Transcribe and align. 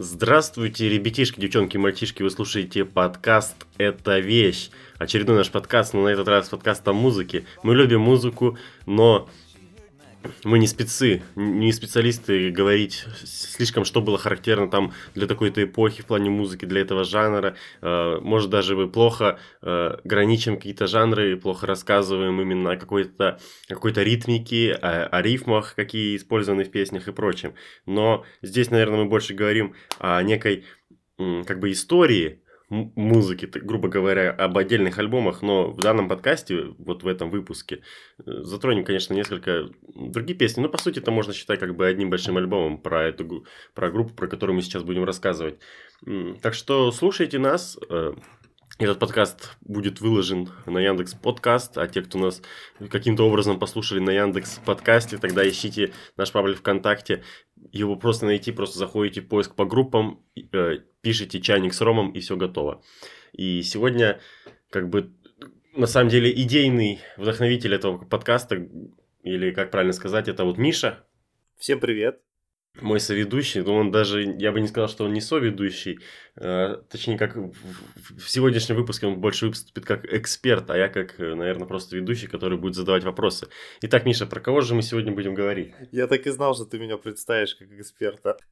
Здравствуйте, 0.00 0.88
ребятишки, 0.88 1.40
девчонки, 1.40 1.76
мальчишки, 1.76 2.22
вы 2.22 2.30
слушаете 2.30 2.84
подкаст 2.84 3.66
«Это 3.78 4.20
вещь». 4.20 4.70
Очередной 4.96 5.38
наш 5.38 5.50
подкаст, 5.50 5.92
но 5.92 6.04
на 6.04 6.10
этот 6.10 6.28
раз 6.28 6.48
подкаст 6.48 6.86
о 6.86 6.92
музыке. 6.92 7.46
Мы 7.64 7.74
любим 7.74 8.02
музыку, 8.02 8.56
но 8.86 9.28
мы 10.44 10.58
не 10.58 10.66
спецы, 10.66 11.22
не 11.36 11.72
специалисты 11.72 12.50
говорить 12.50 13.04
слишком, 13.24 13.84
что 13.84 14.00
было 14.00 14.18
характерно 14.18 14.70
там 14.70 14.92
для 15.14 15.26
такой-то 15.26 15.62
эпохи 15.62 16.02
в 16.02 16.06
плане 16.06 16.30
музыки, 16.30 16.64
для 16.64 16.80
этого 16.80 17.04
жанра. 17.04 17.56
Э, 17.80 18.18
может, 18.20 18.50
даже 18.50 18.76
мы 18.76 18.88
плохо 18.88 19.38
э, 19.62 19.98
граничим 20.04 20.56
какие-то 20.56 20.86
жанры, 20.86 21.36
плохо 21.36 21.66
рассказываем 21.66 22.40
именно 22.40 22.72
о 22.72 22.76
какой-то 22.76 23.40
какой 23.68 23.92
ритмике, 23.92 24.72
о, 24.72 25.06
о 25.06 25.22
рифмах, 25.22 25.74
какие 25.74 26.16
использованы 26.16 26.64
в 26.64 26.70
песнях 26.70 27.08
и 27.08 27.12
прочем. 27.12 27.54
Но 27.86 28.24
здесь, 28.42 28.70
наверное, 28.70 29.00
мы 29.00 29.04
больше 29.06 29.34
говорим 29.34 29.74
о 29.98 30.22
некой 30.22 30.64
как 31.18 31.58
бы 31.58 31.72
истории, 31.72 32.42
музыки, 32.70 33.46
грубо 33.46 33.88
говоря, 33.88 34.30
об 34.30 34.58
отдельных 34.58 34.98
альбомах, 34.98 35.40
но 35.42 35.70
в 35.70 35.80
данном 35.80 36.08
подкасте, 36.08 36.74
вот 36.78 37.02
в 37.02 37.08
этом 37.08 37.30
выпуске, 37.30 37.80
э, 38.18 38.22
затронем, 38.42 38.84
конечно, 38.84 39.14
несколько 39.14 39.68
другие 39.94 40.36
песни, 40.36 40.60
но 40.60 40.68
по 40.68 40.78
сути 40.78 40.98
это 40.98 41.10
можно 41.10 41.32
считать 41.32 41.60
как 41.60 41.74
бы 41.74 41.86
одним 41.86 42.10
большим 42.10 42.36
альбомом 42.36 42.78
про 42.78 43.04
эту 43.04 43.46
про 43.74 43.90
группу, 43.90 44.12
про 44.14 44.28
которую 44.28 44.56
мы 44.56 44.62
сейчас 44.62 44.82
будем 44.82 45.04
рассказывать. 45.04 45.58
Так 46.42 46.54
что 46.54 46.92
слушайте 46.92 47.38
нас, 47.38 47.78
э, 47.88 48.12
этот 48.78 49.00
подкаст 49.00 49.56
будет 49.60 50.00
выложен 50.00 50.48
на 50.66 50.78
Яндекс 50.78 51.14
Подкаст, 51.14 51.76
а 51.78 51.88
те, 51.88 52.00
кто 52.00 52.18
нас 52.18 52.42
каким-то 52.90 53.26
образом 53.26 53.58
послушали 53.58 53.98
на 53.98 54.10
Яндекс 54.10 54.60
Подкасте, 54.64 55.18
тогда 55.18 55.46
ищите 55.48 55.92
наш 56.16 56.30
паблик 56.30 56.58
ВКонтакте. 56.58 57.24
Его 57.72 57.96
просто 57.96 58.26
найти, 58.26 58.52
просто 58.52 58.78
заходите 58.78 59.20
в 59.20 59.28
поиск 59.28 59.56
по 59.56 59.64
группам, 59.64 60.24
э, 60.36 60.78
пишите 61.00 61.40
чайник 61.40 61.74
с 61.74 61.80
ромом 61.80 62.12
и 62.12 62.20
все 62.20 62.36
готово. 62.36 62.82
И 63.32 63.62
сегодня, 63.62 64.20
как 64.70 64.88
бы, 64.88 65.12
на 65.74 65.86
самом 65.86 66.08
деле, 66.08 66.30
идейный 66.30 67.00
вдохновитель 67.16 67.74
этого 67.74 67.98
подкаста, 67.98 68.68
или 69.24 69.50
как 69.50 69.72
правильно 69.72 69.92
сказать, 69.92 70.28
это 70.28 70.44
вот 70.44 70.56
Миша. 70.56 71.04
Всем 71.58 71.80
привет 71.80 72.27
мой 72.82 73.00
соведущий, 73.00 73.62
но 73.62 73.76
он 73.76 73.90
даже, 73.90 74.22
я 74.38 74.52
бы 74.52 74.60
не 74.60 74.68
сказал, 74.68 74.88
что 74.88 75.04
он 75.04 75.12
не 75.12 75.20
соведущий, 75.20 76.00
э, 76.36 76.76
точнее, 76.88 77.18
как 77.18 77.36
в, 77.36 77.52
в 78.18 78.28
сегодняшнем 78.28 78.76
выпуске 78.76 79.06
он 79.06 79.20
больше 79.20 79.48
выступит 79.48 79.84
как 79.84 80.04
эксперт, 80.12 80.70
а 80.70 80.76
я 80.76 80.88
как, 80.88 81.18
э, 81.20 81.34
наверное, 81.34 81.66
просто 81.66 81.96
ведущий, 81.96 82.26
который 82.26 82.58
будет 82.58 82.74
задавать 82.74 83.04
вопросы. 83.04 83.48
Итак, 83.82 84.04
Миша, 84.06 84.26
про 84.26 84.40
кого 84.40 84.60
же 84.60 84.74
мы 84.74 84.82
сегодня 84.82 85.12
будем 85.12 85.34
говорить? 85.34 85.72
Я 85.92 86.06
так 86.06 86.26
и 86.26 86.30
знал, 86.30 86.54
что 86.54 86.64
ты 86.64 86.78
меня 86.78 86.96
представишь 86.96 87.54
как 87.54 87.70
эксперта. 87.72 88.36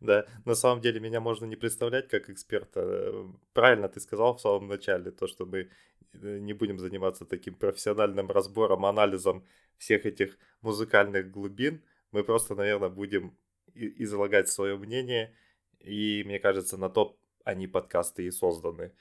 Да, 0.00 0.24
на 0.46 0.54
самом 0.54 0.80
деле 0.80 0.98
меня 0.98 1.20
можно 1.20 1.44
не 1.44 1.56
представлять 1.56 2.08
как 2.08 2.30
эксперта. 2.30 3.12
Правильно 3.52 3.86
ты 3.86 4.00
сказал 4.00 4.34
в 4.34 4.40
самом 4.40 4.66
начале, 4.66 5.10
то, 5.10 5.26
что 5.26 5.44
мы 5.44 5.68
э, 6.14 6.38
не 6.38 6.54
будем 6.54 6.78
заниматься 6.78 7.26
таким 7.26 7.54
профессиональным 7.54 8.30
разбором, 8.30 8.86
анализом 8.86 9.44
всех 9.76 10.06
этих 10.06 10.38
музыкальных 10.62 11.30
глубин, 11.30 11.82
мы 12.12 12.24
просто, 12.24 12.54
наверное, 12.54 12.88
будем 12.88 13.36
излагать 13.74 14.48
свое 14.48 14.76
мнение, 14.76 15.34
и 15.78 16.22
мне 16.24 16.38
кажется, 16.38 16.76
на 16.76 16.88
то 16.88 17.18
они 17.44 17.66
подкасты 17.66 18.26
и 18.26 18.30
созданы. 18.30 18.92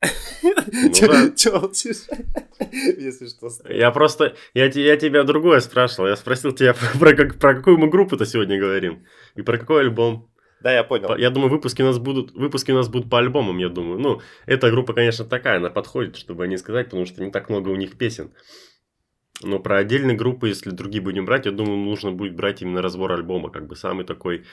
Ну, 0.72 0.92
Чё 0.92 1.70
Если 2.98 3.28
что. 3.28 3.48
Я 3.68 3.90
просто, 3.92 4.34
я, 4.54 4.66
я 4.66 4.96
тебя 4.96 5.22
другое 5.22 5.60
спрашивал. 5.60 6.08
Я 6.08 6.16
спросил 6.16 6.52
тебя 6.52 6.74
про, 6.98 7.14
как, 7.14 7.38
про 7.38 7.54
какую 7.54 7.78
мы 7.78 7.88
группу-то 7.88 8.26
сегодня 8.26 8.58
говорим. 8.58 9.06
И 9.36 9.42
про 9.42 9.58
какой 9.58 9.82
альбом. 9.82 10.32
Да, 10.60 10.72
я 10.72 10.84
понял. 10.84 11.16
Я 11.16 11.30
думаю, 11.30 11.50
выпуски 11.50 11.82
у 11.82 11.86
нас 11.86 11.98
будут, 11.98 12.32
выпуски 12.32 12.70
у 12.72 12.76
нас 12.76 12.88
будут 12.88 13.10
по 13.10 13.18
альбомам, 13.18 13.58
я 13.58 13.68
думаю. 13.68 13.98
Ну, 13.98 14.20
эта 14.46 14.70
группа, 14.70 14.94
конечно, 14.94 15.24
такая, 15.24 15.56
она 15.56 15.70
подходит, 15.70 16.16
чтобы 16.16 16.46
не 16.46 16.56
сказать, 16.56 16.86
потому 16.86 17.04
что 17.04 17.22
не 17.24 17.30
так 17.30 17.48
много 17.48 17.68
у 17.68 17.76
них 17.76 17.98
песен. 17.98 18.32
Но 19.42 19.58
про 19.58 19.78
отдельные 19.78 20.16
группы, 20.16 20.48
если 20.48 20.70
другие 20.70 21.02
будем 21.02 21.24
брать, 21.24 21.46
я 21.46 21.52
думаю, 21.52 21.78
нужно 21.78 22.12
будет 22.12 22.34
брать 22.34 22.62
именно 22.62 22.82
разбор 22.82 23.12
альбома, 23.12 23.50
как 23.50 23.66
бы 23.66 23.76
самый 23.76 24.04
такой 24.04 24.44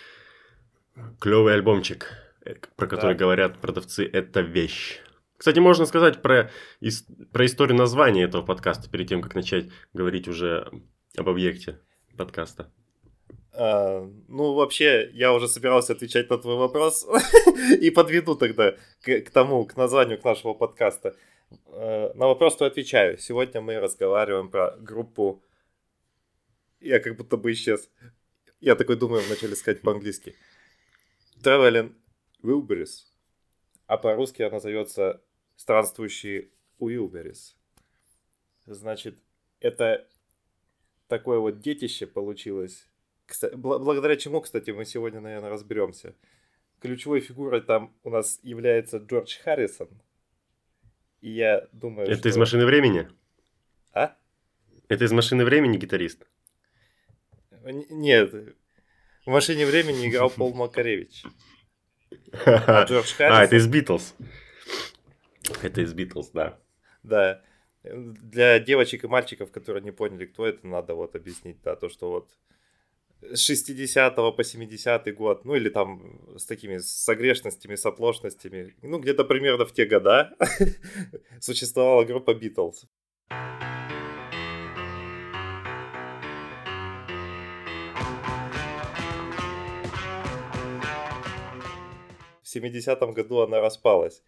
клевый 1.19 1.53
альбомчик, 1.53 2.07
э, 2.45 2.55
про 2.75 2.87
который 2.87 3.13
да. 3.13 3.19
говорят 3.19 3.59
продавцы, 3.59 4.05
это 4.05 4.41
вещь. 4.41 4.99
Кстати, 5.37 5.59
можно 5.59 5.85
сказать 5.85 6.21
про, 6.21 6.51
ис- 6.81 7.05
про 7.31 7.45
историю 7.45 7.77
названия 7.77 8.23
этого 8.23 8.41
подкаста, 8.41 8.89
перед 8.89 9.07
тем, 9.07 9.21
как 9.21 9.35
начать 9.35 9.69
говорить 9.93 10.27
уже 10.27 10.69
об 11.17 11.29
объекте 11.29 11.79
подкаста. 12.17 12.69
А, 13.53 14.05
ну, 14.27 14.53
вообще, 14.53 15.09
я 15.13 15.33
уже 15.33 15.47
собирался 15.47 15.93
отвечать 15.93 16.29
на 16.29 16.37
твой 16.37 16.55
вопрос 16.55 17.07
и 17.81 17.89
подведу 17.89 18.35
тогда 18.35 18.75
к, 19.01 19.21
к 19.21 19.29
тому, 19.31 19.65
к 19.65 19.77
названию 19.77 20.19
к 20.19 20.25
нашего 20.25 20.53
подкаста. 20.53 21.15
Э, 21.67 22.11
на 22.13 22.27
вопрос 22.27 22.57
то 22.57 22.65
отвечаю. 22.65 23.17
Сегодня 23.17 23.61
мы 23.61 23.79
разговариваем 23.79 24.49
про 24.49 24.71
группу... 24.77 25.43
Я 26.79 26.99
как 26.99 27.17
будто 27.17 27.37
бы 27.37 27.51
исчез. 27.51 27.89
Я 28.59 28.75
такой 28.75 28.95
думаю 28.95 29.21
вначале 29.23 29.55
сказать 29.55 29.81
по-английски. 29.81 30.35
Traveling 31.43 31.93
Wilburys. 32.43 33.05
А 33.85 33.97
по-русски 33.97 34.43
она 34.43 34.59
зовется 34.59 35.21
Странствующий 35.55 36.51
Уилберис. 36.77 37.57
Значит, 38.65 39.17
это 39.59 40.07
такое 41.07 41.39
вот 41.39 41.59
детище 41.59 42.07
получилось. 42.07 42.87
Кстати, 43.25 43.55
благодаря 43.55 44.15
чему, 44.15 44.41
кстати, 44.41 44.71
мы 44.71 44.85
сегодня, 44.85 45.19
наверное, 45.19 45.49
разберемся. 45.49 46.15
Ключевой 46.79 47.19
фигурой 47.19 47.61
там 47.61 47.93
у 48.03 48.09
нас 48.09 48.39
является 48.41 48.97
Джордж 48.97 49.37
Харрисон– 49.43 49.89
и 51.21 51.31
я 51.31 51.67
думаю, 51.71 52.07
Это 52.07 52.19
что... 52.19 52.29
из 52.29 52.37
«Машины 52.37 52.65
времени»? 52.65 53.07
А? 53.93 54.15
Это 54.87 55.03
из 55.05 55.11
«Машины 55.11 55.43
времени» 55.45 55.77
гитарист? 55.77 56.25
Нет. 57.63 58.33
В 59.25 59.29
«Машине 59.29 59.65
времени» 59.65 60.07
играл 60.07 60.29
Пол 60.29 60.53
Макаревич. 60.53 61.23
А, 62.45 62.85
Джордж 62.85 63.13
Харрисон... 63.13 63.37
А, 63.37 63.43
это 63.43 63.55
из 63.55 63.67
«Битлз». 63.67 64.15
Это 65.61 65.81
из 65.81 65.93
«Битлз», 65.93 66.29
да. 66.29 66.59
Да. 67.03 67.41
Для 67.83 68.59
девочек 68.59 69.03
и 69.03 69.07
мальчиков, 69.07 69.51
которые 69.51 69.83
не 69.83 69.91
поняли, 69.91 70.25
кто 70.25 70.45
это, 70.45 70.65
надо 70.65 70.95
вот 70.95 71.15
объяснить, 71.15 71.61
да, 71.61 71.75
то, 71.75 71.89
что 71.89 72.09
вот 72.09 72.29
с 73.21 73.39
60 73.41 74.15
по 74.15 74.43
70 74.43 75.15
год, 75.15 75.45
ну 75.45 75.55
или 75.55 75.69
там 75.69 76.37
с 76.37 76.45
такими 76.45 76.77
с 76.77 77.09
огрешностями, 77.09 77.75
с 77.75 77.85
оплошностями, 77.85 78.75
ну 78.81 78.99
где-то 78.99 79.25
примерно 79.25 79.65
в 79.65 79.73
те 79.73 79.85
года 79.85 80.35
существовала 81.39 82.05
группа 82.05 82.33
Битлз. 82.33 82.85
В 92.41 92.55
70-м 92.55 93.13
году 93.13 93.41
она 93.41 93.61
распалась. 93.61 94.23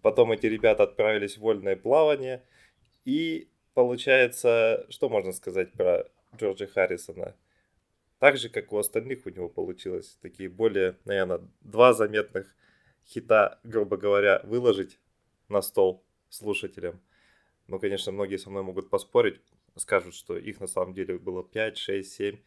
Потом 0.00 0.32
эти 0.32 0.46
ребята 0.46 0.84
отправились 0.84 1.36
в 1.36 1.40
вольное 1.40 1.76
плавание. 1.76 2.42
И 3.04 3.50
получается, 3.74 4.86
что 4.88 5.10
можно 5.10 5.32
сказать 5.32 5.70
про 5.72 6.08
Джорджа 6.38 6.66
Харрисона– 6.66 7.34
так 8.20 8.36
же, 8.36 8.50
как 8.50 8.72
у 8.72 8.78
остальных 8.78 9.26
у 9.26 9.30
него 9.30 9.48
получилось. 9.48 10.18
Такие 10.20 10.48
более, 10.48 10.96
наверное, 11.06 11.40
два 11.62 11.94
заметных 11.94 12.54
хита, 13.06 13.58
грубо 13.64 13.96
говоря, 13.96 14.42
выложить 14.44 15.00
на 15.48 15.62
стол 15.62 16.04
слушателям. 16.28 17.00
Ну, 17.66 17.80
конечно, 17.80 18.12
многие 18.12 18.36
со 18.36 18.50
мной 18.50 18.62
могут 18.62 18.90
поспорить, 18.90 19.40
скажут, 19.74 20.14
что 20.14 20.36
их 20.36 20.60
на 20.60 20.66
самом 20.66 20.92
деле 20.92 21.18
было 21.18 21.42
5, 21.42 21.78
6, 21.78 22.12
7. 22.12 22.38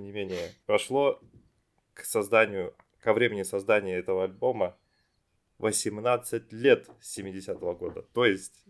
Тем 0.00 0.04
не 0.06 0.12
менее, 0.12 0.54
прошло 0.64 1.20
к 1.92 2.04
созданию, 2.04 2.74
ко 3.00 3.12
времени 3.12 3.42
создания 3.42 3.96
этого 3.96 4.24
альбома 4.24 4.78
18 5.58 6.52
лет 6.52 6.88
с 7.02 7.18
70-го 7.18 7.74
года. 7.74 8.02
То 8.14 8.24
есть 8.24 8.64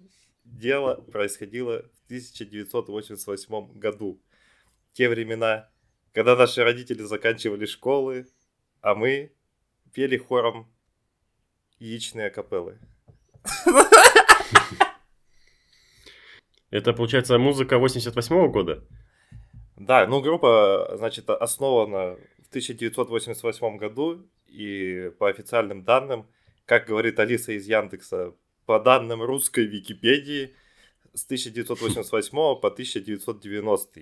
дело 0.44 0.96
происходило 0.96 1.82
в 1.82 2.04
1988 2.06 3.78
году. 3.78 4.20
Те 4.92 5.08
времена, 5.08 5.70
когда 6.12 6.34
наши 6.34 6.64
родители 6.64 7.02
заканчивали 7.02 7.64
школы, 7.64 8.26
а 8.80 8.96
мы 8.96 9.32
пели 9.94 10.16
хором 10.16 10.68
яичные 11.78 12.30
капеллы. 12.30 12.80
Это, 16.70 16.92
получается, 16.92 17.38
музыка 17.38 17.78
88 17.78 18.34
-го 18.34 18.48
года? 18.48 18.84
Да, 19.80 20.06
ну 20.06 20.20
группа, 20.20 20.92
значит, 20.98 21.30
основана 21.30 22.18
в 22.44 22.48
1988 22.50 23.78
году, 23.78 24.26
и 24.46 25.10
по 25.18 25.30
официальным 25.30 25.84
данным, 25.84 26.26
как 26.66 26.86
говорит 26.86 27.18
Алиса 27.18 27.52
из 27.52 27.66
Яндекса, 27.66 28.34
по 28.66 28.78
данным 28.78 29.22
русской 29.22 29.64
Википедии, 29.64 30.54
с 31.14 31.24
1988 31.24 32.30
по 32.60 32.68
1990. 32.68 34.00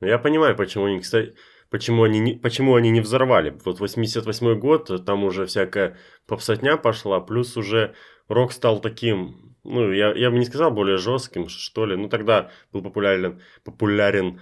Ну, 0.00 0.06
я 0.08 0.18
понимаю, 0.18 0.56
почему 0.56 0.86
они, 0.86 0.98
кстати, 0.98 1.36
почему 1.70 2.02
они, 2.02 2.18
не, 2.18 2.34
почему 2.34 2.74
они 2.74 2.90
не 2.90 3.00
взорвали. 3.00 3.56
Вот 3.64 3.78
88 3.78 4.58
год, 4.58 5.06
там 5.06 5.22
уже 5.22 5.46
всякая 5.46 5.96
попсотня 6.26 6.76
пошла, 6.76 7.20
плюс 7.20 7.56
уже 7.56 7.94
рок 8.26 8.50
стал 8.50 8.80
таким, 8.80 9.51
ну, 9.64 9.92
я, 9.92 10.12
я 10.14 10.30
бы 10.30 10.38
не 10.38 10.44
сказал 10.44 10.70
более 10.70 10.96
жестким, 10.96 11.48
что 11.48 11.86
ли. 11.86 11.96
Ну, 11.96 12.08
тогда 12.08 12.50
был 12.72 12.82
популярен, 12.82 13.40
популярен 13.64 14.40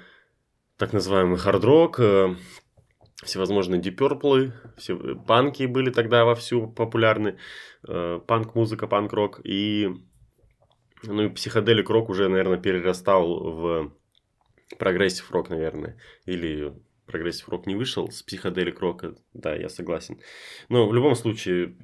так 0.77 0.93
называемый 0.93 1.39
хард-рок, 1.39 2.01
э, 2.01 2.37
всевозможные 3.23 3.83
Purple, 3.83 4.53
все, 4.79 4.97
панки 5.27 5.65
были 5.65 5.91
тогда 5.91 6.25
вовсю 6.25 6.69
популярны, 6.69 7.37
э, 7.87 8.21
панк-музыка, 8.27 8.87
панк-рок, 8.87 9.41
и, 9.45 9.91
ну, 11.03 11.25
и 11.25 11.29
psychedelic 11.29 11.91
rock 11.91 12.09
уже, 12.09 12.29
наверное, 12.29 12.59
перерастал 12.59 13.53
в 13.53 13.93
progressive 14.79 15.31
rock, 15.31 15.51
наверное, 15.51 15.99
или 16.25 16.73
progressive 17.07 17.49
rock 17.49 17.67
не 17.67 17.75
вышел 17.75 18.11
с 18.11 18.23
psychedelic 18.23 18.81
рока, 18.81 19.15
да, 19.35 19.55
я 19.55 19.69
согласен. 19.69 20.21
Но 20.69 20.89
в 20.89 20.95
любом 20.95 21.15
случае, 21.15 21.77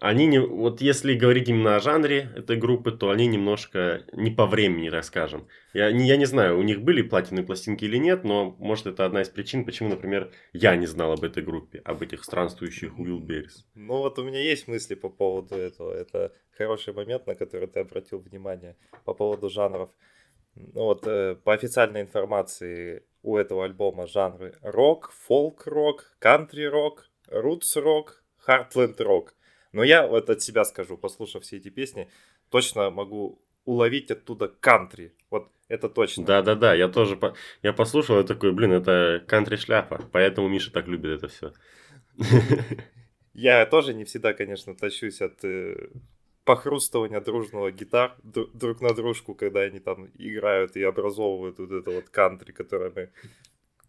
они 0.00 0.26
не, 0.26 0.40
вот 0.40 0.80
если 0.80 1.14
говорить 1.14 1.50
именно 1.50 1.76
о 1.76 1.80
жанре 1.80 2.30
этой 2.34 2.56
группы, 2.56 2.90
то 2.90 3.10
они 3.10 3.26
немножко 3.26 4.02
не 4.12 4.30
по 4.30 4.46
времени, 4.46 4.88
так 4.88 5.04
скажем. 5.04 5.46
Я 5.74 5.92
не, 5.92 6.08
я 6.08 6.16
не 6.16 6.24
знаю, 6.24 6.58
у 6.58 6.62
них 6.62 6.80
были 6.80 7.02
платиновые 7.02 7.46
пластинки 7.46 7.84
или 7.84 7.98
нет, 7.98 8.24
но 8.24 8.56
может 8.58 8.86
это 8.86 9.04
одна 9.04 9.20
из 9.20 9.28
причин, 9.28 9.66
почему, 9.66 9.90
например, 9.90 10.32
я 10.54 10.74
не 10.76 10.86
знал 10.86 11.12
об 11.12 11.22
этой 11.22 11.42
группе, 11.42 11.82
об 11.84 12.00
этих 12.00 12.24
странствующих 12.24 12.98
Уилберис. 12.98 13.66
Ну 13.74 13.98
вот 13.98 14.18
у 14.18 14.24
меня 14.24 14.40
есть 14.40 14.68
мысли 14.68 14.94
по 14.94 15.10
поводу 15.10 15.54
этого. 15.54 15.92
Это 15.92 16.32
хороший 16.56 16.94
момент, 16.94 17.26
на 17.26 17.34
который 17.34 17.68
ты 17.68 17.80
обратил 17.80 18.20
внимание 18.20 18.76
по 19.04 19.12
поводу 19.12 19.50
жанров. 19.50 19.90
Ну 20.54 20.84
вот 20.84 21.06
э, 21.06 21.36
по 21.44 21.52
официальной 21.52 22.00
информации 22.00 23.04
у 23.22 23.36
этого 23.36 23.66
альбома 23.66 24.06
жанры 24.06 24.54
рок, 24.62 25.12
фолк-рок, 25.12 26.16
кантри-рок, 26.18 27.10
рутс-рок, 27.28 28.24
хартленд-рок. 28.38 29.34
Но 29.72 29.84
я 29.84 30.06
вот 30.06 30.30
от 30.30 30.42
себя 30.42 30.64
скажу, 30.64 30.96
послушав 30.96 31.42
все 31.42 31.56
эти 31.56 31.68
песни, 31.68 32.08
точно 32.50 32.90
могу 32.90 33.40
уловить 33.64 34.10
оттуда 34.10 34.48
кантри. 34.48 35.14
Вот 35.30 35.48
это 35.68 35.88
точно. 35.88 36.24
Да-да-да, 36.24 36.74
я 36.74 36.88
тоже 36.88 37.16
по... 37.16 37.34
я 37.62 37.72
послушал 37.72 38.20
и 38.20 38.26
такой, 38.26 38.52
блин, 38.52 38.72
это 38.72 39.22
кантри 39.26 39.56
шляпа, 39.56 40.08
поэтому 40.12 40.48
Миша 40.48 40.72
так 40.72 40.88
любит 40.88 41.12
это 41.12 41.28
все. 41.28 41.52
Я 43.32 43.64
тоже 43.64 43.94
не 43.94 44.04
всегда, 44.04 44.34
конечно, 44.34 44.74
тащусь 44.74 45.22
от 45.22 45.44
э, 45.44 45.88
похрустывания 46.44 47.20
дружного 47.20 47.70
гитар 47.70 48.16
друг 48.22 48.80
на 48.80 48.92
дружку, 48.92 49.34
когда 49.34 49.60
они 49.60 49.78
там 49.78 50.08
играют 50.18 50.76
и 50.76 50.82
образовывают 50.82 51.58
вот 51.58 51.70
это 51.70 51.90
вот 51.90 52.08
кантри, 52.08 52.52
которое 52.52 52.90
мы 52.90 53.10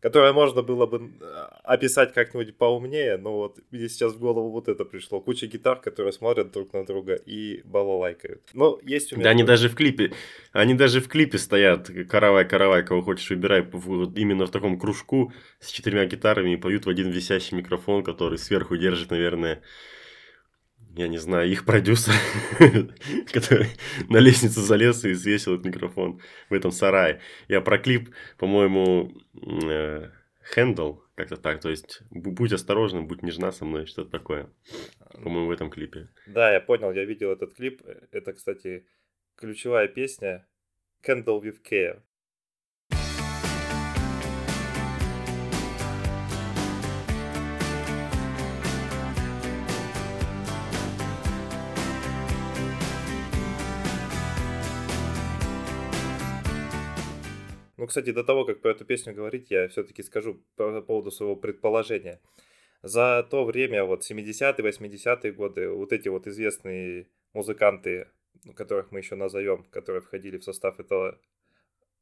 которое 0.01 0.33
можно 0.33 0.63
было 0.63 0.87
бы 0.87 1.11
э, 1.21 1.25
описать 1.63 2.13
как-нибудь 2.13 2.57
поумнее, 2.57 3.17
но 3.17 3.37
вот 3.37 3.59
мне 3.69 3.87
сейчас 3.87 4.13
в 4.13 4.19
голову 4.19 4.49
вот 4.49 4.67
это 4.67 4.83
пришло. 4.83 5.21
Куча 5.21 5.47
гитар, 5.47 5.79
которые 5.79 6.11
смотрят 6.11 6.51
друг 6.51 6.73
на 6.73 6.85
друга 6.85 7.13
и 7.13 7.61
балалайкают. 7.63 8.41
Но 8.53 8.79
есть 8.83 9.13
у 9.13 9.15
меня... 9.15 9.25
Да, 9.25 9.29
они 9.29 9.43
даже 9.43 9.69
в 9.69 9.75
клипе, 9.75 10.11
они 10.51 10.73
даже 10.73 11.01
в 11.01 11.07
клипе 11.07 11.37
стоят, 11.37 11.89
каравай-каравай, 12.09 12.83
кого 12.83 13.01
хочешь 13.01 13.29
выбирай, 13.29 13.61
вот 13.61 14.17
именно 14.17 14.47
в 14.47 14.51
таком 14.51 14.79
кружку 14.79 15.31
с 15.59 15.69
четырьмя 15.69 16.05
гитарами 16.05 16.53
и 16.53 16.57
поют 16.57 16.85
в 16.85 16.89
один 16.89 17.11
висящий 17.11 17.55
микрофон, 17.55 18.03
который 18.03 18.39
сверху 18.39 18.77
держит, 18.77 19.11
наверное, 19.11 19.61
я 20.95 21.07
не 21.07 21.17
знаю, 21.17 21.49
их 21.49 21.65
продюсер, 21.65 22.13
который 23.33 23.67
на 24.09 24.17
лестницу 24.17 24.61
залез 24.61 25.05
и 25.05 25.13
свесил 25.13 25.53
этот 25.53 25.65
микрофон 25.65 26.21
в 26.49 26.53
этом 26.53 26.71
сарае. 26.71 27.21
Я 27.47 27.61
про 27.61 27.77
клип, 27.77 28.09
по-моему, 28.37 29.11
Хендл, 30.53 30.93
э, 30.93 31.01
как-то 31.15 31.37
так, 31.37 31.61
то 31.61 31.69
есть 31.69 32.01
будь 32.09 32.51
осторожным, 32.51 33.07
будь 33.07 33.23
нежна 33.23 33.51
со 33.51 33.65
мной, 33.65 33.85
что-то 33.85 34.11
такое, 34.11 34.49
по-моему, 35.13 35.47
в 35.47 35.51
этом 35.51 35.69
клипе. 35.69 36.09
Да, 36.27 36.51
я 36.51 36.59
понял, 36.59 36.91
я 36.91 37.05
видел 37.05 37.31
этот 37.31 37.53
клип. 37.53 37.81
Это, 38.11 38.33
кстати, 38.33 38.85
ключевая 39.35 39.87
песня 39.87 40.47
Candle 41.05 41.41
with 41.41 41.59
Care. 41.69 42.01
Ну, 57.81 57.87
кстати, 57.87 58.11
до 58.11 58.23
того, 58.23 58.45
как 58.45 58.61
про 58.61 58.73
эту 58.73 58.85
песню 58.85 59.15
говорить, 59.15 59.49
я 59.49 59.67
все-таки 59.67 60.03
скажу 60.03 60.39
по 60.55 60.81
поводу 60.83 61.09
своего 61.09 61.35
предположения. 61.35 62.21
За 62.83 63.27
то 63.27 63.43
время, 63.43 63.85
вот 63.85 64.03
70-е, 64.03 64.53
80-е 64.63 65.31
годы, 65.31 65.67
вот 65.67 65.91
эти 65.91 66.07
вот 66.07 66.27
известные 66.27 67.07
музыканты, 67.33 68.07
ну, 68.43 68.53
которых 68.53 68.91
мы 68.91 68.99
еще 68.99 69.15
назовем, 69.15 69.63
которые 69.71 70.03
входили 70.03 70.37
в 70.37 70.43
состав 70.43 70.79
этого 70.79 71.17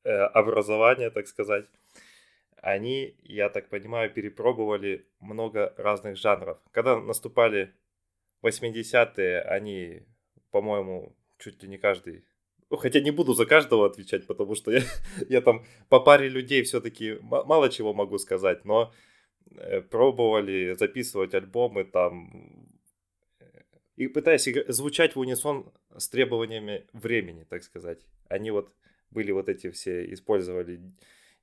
э, 0.04 0.12
образования, 0.12 1.12
так 1.12 1.28
сказать, 1.28 1.66
они, 2.58 3.16
я 3.24 3.48
так 3.48 3.70
понимаю, 3.70 4.14
перепробовали 4.14 5.06
много 5.22 5.74
разных 5.78 6.18
жанров. 6.18 6.58
Когда 6.72 7.00
наступали 7.00 7.74
80-е, 8.44 9.44
они, 9.44 10.04
по-моему, 10.52 11.16
чуть 11.38 11.64
ли 11.64 11.70
не 11.70 11.78
каждый 11.78 12.26
ну, 12.70 12.78
хотя 12.78 13.00
не 13.00 13.12
буду 13.12 13.34
за 13.34 13.46
каждого 13.46 13.86
отвечать, 13.86 14.28
потому 14.28 14.56
что 14.56 14.72
я, 14.72 14.82
я 15.30 15.42
там 15.42 15.66
по 15.90 16.00
паре 16.00 16.30
людей 16.30 16.64
все-таки 16.64 17.18
мало 17.22 17.70
чего 17.70 17.94
могу 17.94 18.18
сказать, 18.18 18.66
но 18.66 18.94
э, 19.56 19.82
пробовали 19.82 20.76
записывать 20.78 21.34
альбомы 21.34 21.84
там 21.86 22.70
и 23.96 24.08
пытаясь 24.08 24.48
звучать 24.70 25.16
в 25.16 25.20
унисон 25.20 25.74
с 25.98 26.08
требованиями 26.08 26.88
времени, 26.94 27.44
так 27.44 27.64
сказать. 27.64 28.06
Они 28.30 28.50
вот 28.50 28.72
были 29.12 29.32
вот 29.32 29.50
эти 29.50 29.70
все, 29.72 30.14
использовали 30.14 30.80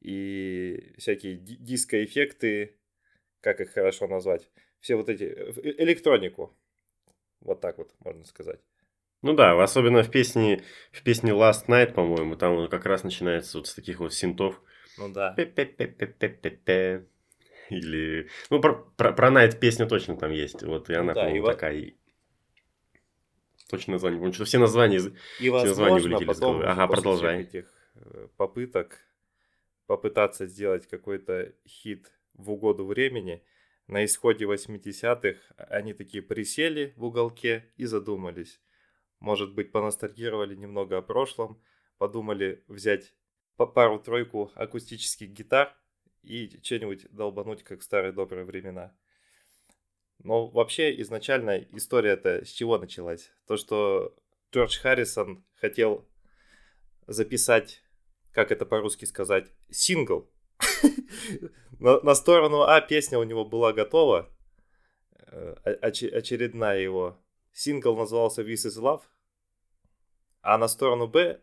и 0.00 0.94
всякие 0.96 1.36
диско-эффекты, 1.36 2.76
как 3.40 3.60
их 3.60 3.72
хорошо 3.72 4.06
назвать, 4.06 4.48
все 4.80 4.96
вот 4.96 5.08
эти, 5.08 5.24
э, 5.24 5.52
электронику, 5.82 6.56
вот 7.40 7.60
так 7.60 7.78
вот 7.78 7.92
можно 8.04 8.24
сказать. 8.24 8.60
Ну 9.26 9.34
да, 9.34 9.60
особенно 9.60 10.04
в 10.04 10.10
песне, 10.10 10.62
в 10.92 11.02
песне 11.02 11.32
Last 11.32 11.66
Night, 11.66 11.94
по-моему, 11.94 12.36
там 12.36 12.52
он 12.52 12.68
как 12.68 12.86
раз 12.86 13.02
начинается 13.02 13.58
вот 13.58 13.66
с 13.66 13.74
таких 13.74 13.98
вот 13.98 14.14
синтов. 14.14 14.62
Ну 14.98 15.12
да. 15.12 15.34
Или... 17.68 18.28
Ну, 18.50 18.60
про, 18.60 18.74
про, 18.96 19.12
про 19.12 19.28
Night 19.30 19.58
песня 19.58 19.86
точно 19.86 20.16
там 20.16 20.30
есть. 20.30 20.62
Вот, 20.62 20.88
и 20.90 20.94
она, 20.94 21.12
да, 21.12 21.24
по-моему, 21.24 21.44
и 21.44 21.50
такая... 21.50 21.94
Точно 23.68 23.94
название. 23.94 24.18
Потому 24.20 24.32
что 24.32 24.44
все 24.44 24.58
названия, 24.58 24.98
и, 25.40 25.50
все 25.50 25.50
названия 25.50 26.00
вылетели 26.02 26.30
из 26.30 26.38
головы. 26.38 26.64
Ага, 26.64 26.86
продолжай. 26.86 27.42
этих 27.42 27.64
э, 27.96 28.28
попыток 28.36 29.00
попытаться 29.88 30.46
сделать 30.46 30.86
какой-то 30.86 31.52
хит 31.66 32.12
в 32.34 32.52
угоду 32.52 32.86
времени, 32.86 33.42
на 33.88 34.04
исходе 34.04 34.44
80-х 34.44 35.40
они 35.56 35.94
такие 35.94 36.22
присели 36.22 36.94
в 36.96 37.06
уголке 37.06 37.72
и 37.76 37.86
задумались 37.86 38.60
может 39.20 39.54
быть, 39.54 39.72
поностальгировали 39.72 40.54
немного 40.54 40.98
о 40.98 41.02
прошлом, 41.02 41.62
подумали 41.98 42.64
взять 42.68 43.14
пару-тройку 43.56 44.52
акустических 44.54 45.30
гитар 45.30 45.74
и 46.22 46.60
что-нибудь 46.62 47.10
долбануть, 47.10 47.62
как 47.62 47.80
в 47.80 47.84
старые 47.84 48.12
добрые 48.12 48.44
времена. 48.44 48.94
Но 50.18 50.48
вообще 50.48 51.00
изначально 51.00 51.58
история-то 51.72 52.44
с 52.44 52.48
чего 52.48 52.78
началась? 52.78 53.32
То, 53.46 53.56
что 53.56 54.14
Джордж 54.52 54.78
Харрисон 54.78 55.44
хотел 55.54 56.08
записать, 57.06 57.82
как 58.32 58.50
это 58.50 58.66
по-русски 58.66 59.04
сказать, 59.04 59.52
сингл. 59.70 60.30
на, 61.78 62.00
на 62.00 62.14
сторону 62.14 62.62
А 62.62 62.80
песня 62.80 63.18
у 63.18 63.24
него 63.24 63.44
была 63.44 63.72
готова, 63.72 64.30
э, 65.26 65.52
очередная 65.72 66.80
его 66.80 67.22
Сингл 67.56 67.96
назывался 67.96 68.42
This 68.42 68.66
is 68.66 68.78
Love, 68.78 69.00
а 70.42 70.58
на 70.58 70.68
сторону 70.68 71.08
Б 71.08 71.40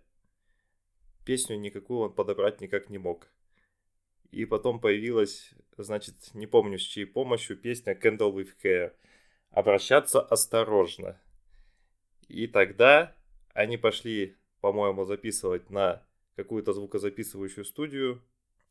песню 1.25 1.57
никакую 1.57 2.01
он 2.01 2.13
подобрать 2.13 2.61
никак 2.61 2.91
не 2.91 2.99
мог. 2.99 3.27
И 4.29 4.45
потом 4.45 4.79
появилась, 4.79 5.49
значит, 5.75 6.13
не 6.35 6.45
помню 6.45 6.77
с 6.77 6.83
чьей 6.83 7.05
помощью, 7.07 7.57
песня 7.57 7.95
Candle 7.95 8.31
with 8.31 8.49
Care. 8.63 8.93
Обращаться 9.49 10.21
осторожно. 10.21 11.19
И 12.27 12.45
тогда 12.45 13.15
они 13.55 13.77
пошли, 13.77 14.37
по-моему, 14.61 15.05
записывать 15.05 15.71
на 15.71 16.05
какую-то 16.35 16.73
звукозаписывающую 16.73 17.65
студию. 17.65 18.21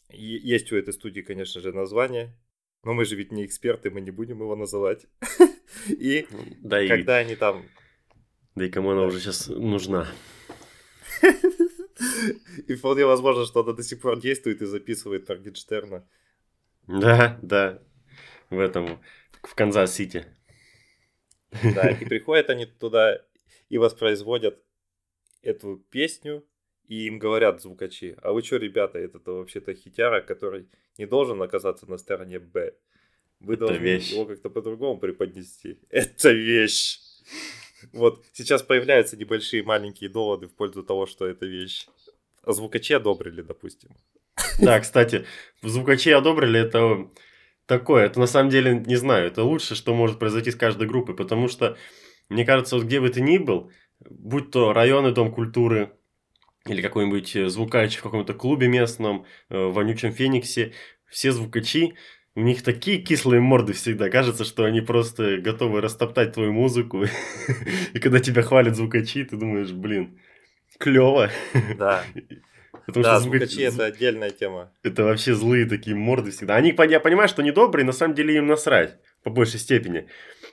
И 0.09 0.23
есть 0.23 0.71
у 0.71 0.77
этой 0.77 0.95
студии, 0.95 1.23
конечно 1.23 1.61
же, 1.61 1.73
название, 1.73 2.39
но 2.85 2.95
мы 2.95 3.05
же 3.05 3.17
ведь 3.17 3.33
не 3.33 3.45
эксперты, 3.45 3.91
мы 3.91 4.01
не 4.01 4.13
будем 4.13 4.39
его 4.39 4.55
называть. 4.55 5.09
И 5.89 6.27
Да 6.61 6.83
и, 6.83 6.89
когда 6.89 7.17
они 7.19 7.37
там... 7.37 7.65
да 8.55 8.65
и 8.65 8.71
кому 8.71 8.91
она 8.91 9.03
уже 9.03 9.21
сейчас 9.21 9.49
нужна. 9.49 10.07
И 12.67 12.75
вполне 12.75 13.07
возможно, 13.07 13.45
что 13.45 13.61
она 13.61 13.73
до 13.73 13.83
сих 13.83 14.01
пор 14.01 14.19
действует 14.21 14.61
и 14.61 14.67
записывает 14.67 15.29
Моргенштерна. 15.29 16.09
Да, 16.87 17.39
да. 17.43 17.83
В 18.51 18.59
этом, 18.59 19.01
в 19.43 19.55
Канзас-Сити. 19.55 20.27
Да, 21.63 21.91
и 21.91 22.05
приходят 22.05 22.51
они 22.51 22.67
туда 22.67 23.23
и 23.69 23.79
воспроизводят 23.79 24.63
эту 25.43 25.77
песню, 25.91 26.45
и 26.87 27.07
им 27.07 27.19
говорят 27.19 27.61
звукачи, 27.61 28.17
а 28.23 28.33
вы 28.33 28.43
что, 28.43 28.57
ребята, 28.57 28.99
это 28.99 29.19
вообще-то 29.25 29.75
хитяра, 29.75 30.21
который 30.23 30.69
не 30.99 31.07
должен 31.07 31.41
оказаться 31.43 31.89
на 31.89 31.99
стороне 31.99 32.39
Б. 32.39 32.75
Вы 33.45 33.55
Это 33.55 33.67
должны 33.67 33.83
вещь. 33.83 34.13
его 34.13 34.25
как-то 34.25 34.51
по-другому 34.51 34.99
преподнести. 34.99 35.79
Это 35.91 36.31
вещь. 36.33 37.01
Вот 37.93 38.25
сейчас 38.33 38.63
появляются 38.63 39.17
небольшие 39.17 39.63
маленькие 39.63 40.09
доводы 40.09 40.47
в 40.47 40.55
пользу 40.55 40.83
того, 40.83 41.07
что 41.07 41.27
это 41.27 41.47
вещь. 41.47 41.87
А 42.45 42.53
звукачи 42.53 42.93
одобрили, 42.95 43.43
допустим. 43.43 43.91
Да, 44.61 44.81
кстати, 44.81 45.25
звукачи 45.63 46.11
одобрили 46.11 46.61
это 46.61 47.11
такое. 47.67 48.07
Это 48.07 48.21
на 48.21 48.27
самом 48.27 48.51
деле, 48.51 48.83
не 48.87 48.97
знаю, 48.97 49.27
это 49.27 49.43
лучше, 49.43 49.75
что 49.75 49.95
может 49.95 50.19
произойти 50.19 50.51
с 50.51 50.57
каждой 50.57 50.87
группой, 50.87 51.15
потому 51.17 51.49
что, 51.49 51.77
мне 52.29 52.45
кажется, 52.45 52.77
вот 52.77 52.85
где 52.85 53.01
бы 53.01 53.09
ты 53.09 53.21
ни 53.21 53.39
был, 53.39 53.71
будь 54.01 54.51
то 54.51 54.73
районный 54.73 55.13
дом 55.13 55.33
культуры 55.33 55.93
или 56.67 56.81
какой-нибудь 56.81 57.51
звукач 57.51 57.97
в 57.97 58.03
каком-то 58.03 58.35
клубе 58.35 58.69
местном, 58.69 59.27
э, 59.49 59.59
в 59.59 59.73
вонючем 59.73 60.13
Фениксе, 60.13 60.73
все 61.09 61.33
звукачи, 61.33 61.95
у 62.35 62.41
них 62.41 62.63
такие 62.63 62.99
кислые 62.99 63.41
морды 63.41 63.73
всегда. 63.73 64.09
Кажется, 64.09 64.45
что 64.45 64.65
они 64.65 64.81
просто 64.81 65.39
готовы 65.39 65.81
растоптать 65.81 66.33
твою 66.33 66.53
музыку. 66.53 67.05
И 67.93 67.99
когда 67.99 68.21
тебя 68.21 68.43
хвалят 68.43 68.77
звукачи, 68.77 69.25
ты 69.25 69.37
думаешь, 69.37 69.71
блин, 69.73 70.19
клево. 70.79 71.31
Да, 71.77 72.05
Потому 72.87 73.05
да, 73.05 73.21
что 73.21 73.29
звукач- 73.29 73.47
звукачи 73.47 73.61
это 73.63 73.85
отдельная 73.85 74.31
тема. 74.31 74.73
это 74.83 75.05
вообще 75.05 75.35
злые 75.35 75.67
такие 75.67 75.95
морды 75.95 76.31
всегда. 76.31 76.57
Они, 76.57 76.75
я 76.89 77.01
понимаю, 77.01 77.29
что 77.29 77.43
они 77.43 77.53
добрые, 77.53 77.85
на 77.85 77.93
самом 77.93 78.15
деле 78.15 78.37
им 78.37 78.47
насрать, 78.47 78.99
по 79.23 79.31
большей 79.31 79.61
степени. 79.61 80.09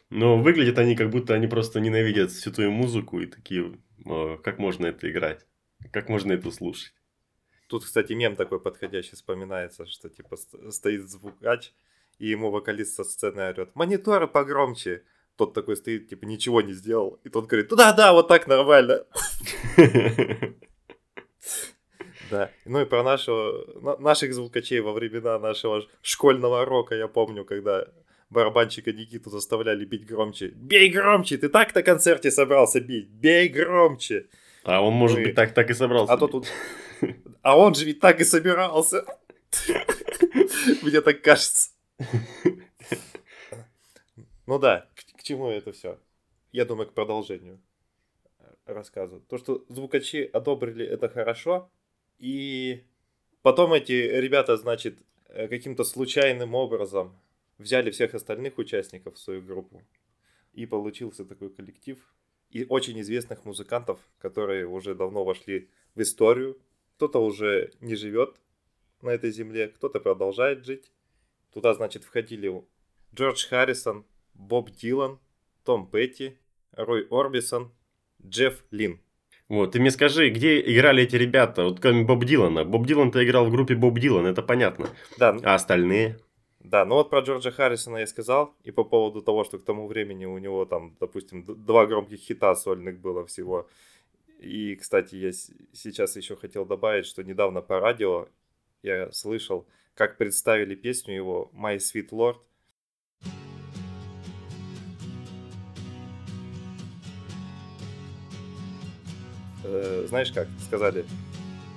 Но 0.09 0.37
выглядят 0.37 0.77
они, 0.79 0.95
как 0.95 1.09
будто 1.09 1.33
они 1.33 1.47
просто 1.47 1.79
ненавидят 1.79 2.31
всю 2.31 2.51
твою 2.51 2.71
музыку 2.71 3.19
и 3.19 3.25
такие, 3.25 3.79
«О, 4.05 4.37
как 4.37 4.59
можно 4.59 4.87
это 4.87 5.09
играть? 5.09 5.45
Как 5.91 6.09
можно 6.09 6.33
это 6.33 6.51
слушать? 6.51 6.93
Тут, 7.69 7.85
кстати, 7.85 8.13
мем 8.13 8.35
такой 8.35 8.59
подходящий 8.59 9.15
вспоминается, 9.15 9.85
что 9.85 10.09
типа 10.09 10.35
ст- 10.37 10.71
стоит 10.73 11.07
звукач, 11.09 11.71
и 12.17 12.27
ему 12.27 12.49
вокалист 12.49 12.95
со 12.95 13.03
сцены 13.03 13.41
орет, 13.49 13.75
мониторы 13.75 14.27
погромче. 14.27 15.03
Тот 15.37 15.53
такой 15.53 15.75
стоит, 15.77 16.09
типа, 16.09 16.25
ничего 16.25 16.61
не 16.61 16.73
сделал. 16.73 17.19
И 17.23 17.29
тот 17.29 17.45
говорит, 17.45 17.69
да-да, 17.69 18.11
вот 18.13 18.27
так 18.27 18.47
нормально. 18.47 19.05
Да. 22.31 22.51
Ну 22.65 22.81
и 22.81 22.85
про 22.85 23.01
нашего, 23.03 23.65
на- 23.81 23.97
наших 23.97 24.33
звукачей 24.33 24.81
во 24.81 24.91
времена 24.93 25.39
нашего 25.39 25.81
школьного 26.03 26.63
рока, 26.65 26.93
я 26.95 27.07
помню, 27.07 27.43
когда 27.43 27.87
барабанщика 28.29 28.91
Никиту 28.93 29.29
заставляли 29.31 29.83
бить 29.85 30.05
громче. 30.05 30.49
Бей 30.49 30.89
громче, 30.89 31.37
ты 31.37 31.49
так 31.49 31.73
на 31.73 31.81
концерте 31.81 32.29
собрался 32.29 32.81
бить, 32.81 33.07
бей 33.09 33.47
громче. 33.47 34.27
А 34.63 34.81
он, 34.81 34.93
может 34.93 35.17
и- 35.19 35.23
быть, 35.23 35.35
так, 35.35 35.53
так 35.55 35.71
и 35.71 35.73
собрался. 35.73 36.13
А 36.13 36.17
то 36.17 36.27
тут... 36.27 36.45
А 37.41 37.57
он 37.57 37.73
же 37.73 37.85
ведь 37.85 37.99
так 37.99 38.19
и 38.19 38.25
собирался. 38.25 39.05
Мне 40.81 41.01
так 41.01 41.21
кажется. 41.21 41.71
Ну 44.45 44.59
да, 44.59 44.89
к, 44.95 45.19
к 45.19 45.23
чему 45.23 45.49
это 45.49 45.71
все? 45.71 45.99
Я 46.51 46.65
думаю, 46.65 46.89
к 46.89 46.93
продолжению 46.93 47.61
рассказа. 48.73 49.19
То, 49.19 49.37
что 49.37 49.65
звукачи 49.69 50.29
одобрили, 50.33 50.85
это 50.85 51.09
хорошо. 51.09 51.71
И 52.17 52.83
потом 53.41 53.73
эти 53.73 53.91
ребята, 53.91 54.57
значит, 54.57 54.99
э, 55.27 55.47
каким-то 55.47 55.83
случайным 55.83 56.55
образом 56.55 57.17
взяли 57.57 57.91
всех 57.91 58.13
остальных 58.13 58.57
участников 58.57 59.15
в 59.15 59.19
свою 59.19 59.41
группу. 59.41 59.83
И 60.53 60.65
получился 60.65 61.25
такой 61.25 61.49
коллектив. 61.49 61.97
И 62.49 62.65
очень 62.65 62.99
известных 63.01 63.45
музыкантов, 63.45 63.99
которые 64.17 64.65
уже 64.65 64.95
давно 64.95 65.23
вошли 65.23 65.69
в 65.95 66.01
историю. 66.01 66.59
Кто-то 66.99 67.19
уже 67.23 67.71
не 67.79 67.95
живет 67.95 68.35
на 69.01 69.11
этой 69.11 69.31
земле, 69.31 69.69
кто-то 69.69 70.01
продолжает 70.01 70.65
жить. 70.65 70.91
Туда, 71.53 71.73
значит, 71.73 72.03
входили 72.03 72.53
Джордж 73.15 73.47
Харрисон, 73.47 74.05
Боб 74.33 74.69
Дилан, 74.69 75.17
Том 75.63 75.87
Петти, 75.89 76.37
Рой 76.73 77.07
Орбисон, 77.09 77.71
Джефф 78.21 78.65
Лин. 78.71 78.99
Вот, 79.47 79.71
ты 79.71 79.79
мне 79.79 79.91
скажи, 79.91 80.27
где 80.29 80.59
играли 80.59 81.03
эти 81.03 81.15
ребята? 81.15 81.63
Вот 81.63 81.79
кроме 81.79 82.03
Боб 82.03 82.25
Дилана. 82.25 82.65
Боб 82.65 82.85
Дилан-то 82.85 83.23
играл 83.23 83.45
в 83.45 83.51
группе 83.51 83.75
Боб 83.75 83.97
Дилан, 83.97 84.25
это 84.25 84.41
понятно. 84.41 84.89
Да, 85.17 85.37
А 85.41 85.55
остальные? 85.55 86.19
да, 86.59 86.83
ну 86.83 86.95
вот 86.95 87.09
про 87.09 87.21
Джорджа 87.21 87.51
Харрисона 87.51 87.99
я 87.99 88.07
сказал, 88.07 88.57
и 88.65 88.71
по 88.71 88.83
поводу 88.83 89.21
того, 89.21 89.45
что 89.45 89.57
к 89.57 89.63
тому 89.63 89.87
времени 89.87 90.25
у 90.25 90.37
него 90.37 90.65
там, 90.65 90.97
допустим, 90.99 91.45
два 91.45 91.85
громких 91.85 92.19
хита 92.19 92.53
сольных 92.55 92.99
было 92.99 93.25
всего. 93.25 93.69
И, 94.39 94.75
кстати, 94.75 95.15
я 95.15 95.31
сейчас 95.31 96.15
еще 96.15 96.35
хотел 96.35 96.65
добавить, 96.65 97.05
что 97.05 97.23
недавно 97.23 97.61
по 97.61 97.79
радио 97.79 98.29
я 98.81 99.11
слышал, 99.11 99.67
как 99.93 100.17
представили 100.17 100.75
песню 100.75 101.15
его 101.15 101.51
«My 101.53 101.77
Sweet 101.77 102.09
Lord», 102.09 102.37
Э, 109.71 110.05
знаешь 110.07 110.31
как, 110.31 110.47
сказали, 110.65 111.05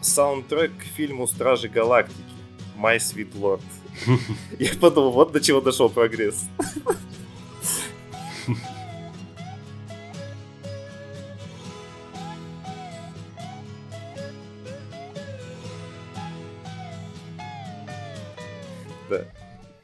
саундтрек 0.00 0.70
к 0.78 0.82
фильму 0.82 1.26
«Стражи 1.26 1.68
Галактики» 1.68 2.18
«My 2.78 2.96
Sweet 2.96 3.32
Lord». 3.34 3.62
Я 4.58 4.72
подумал, 4.80 5.12
вот 5.12 5.32
до 5.32 5.40
чего 5.40 5.60
дошел 5.60 5.90
прогресс. 5.90 6.46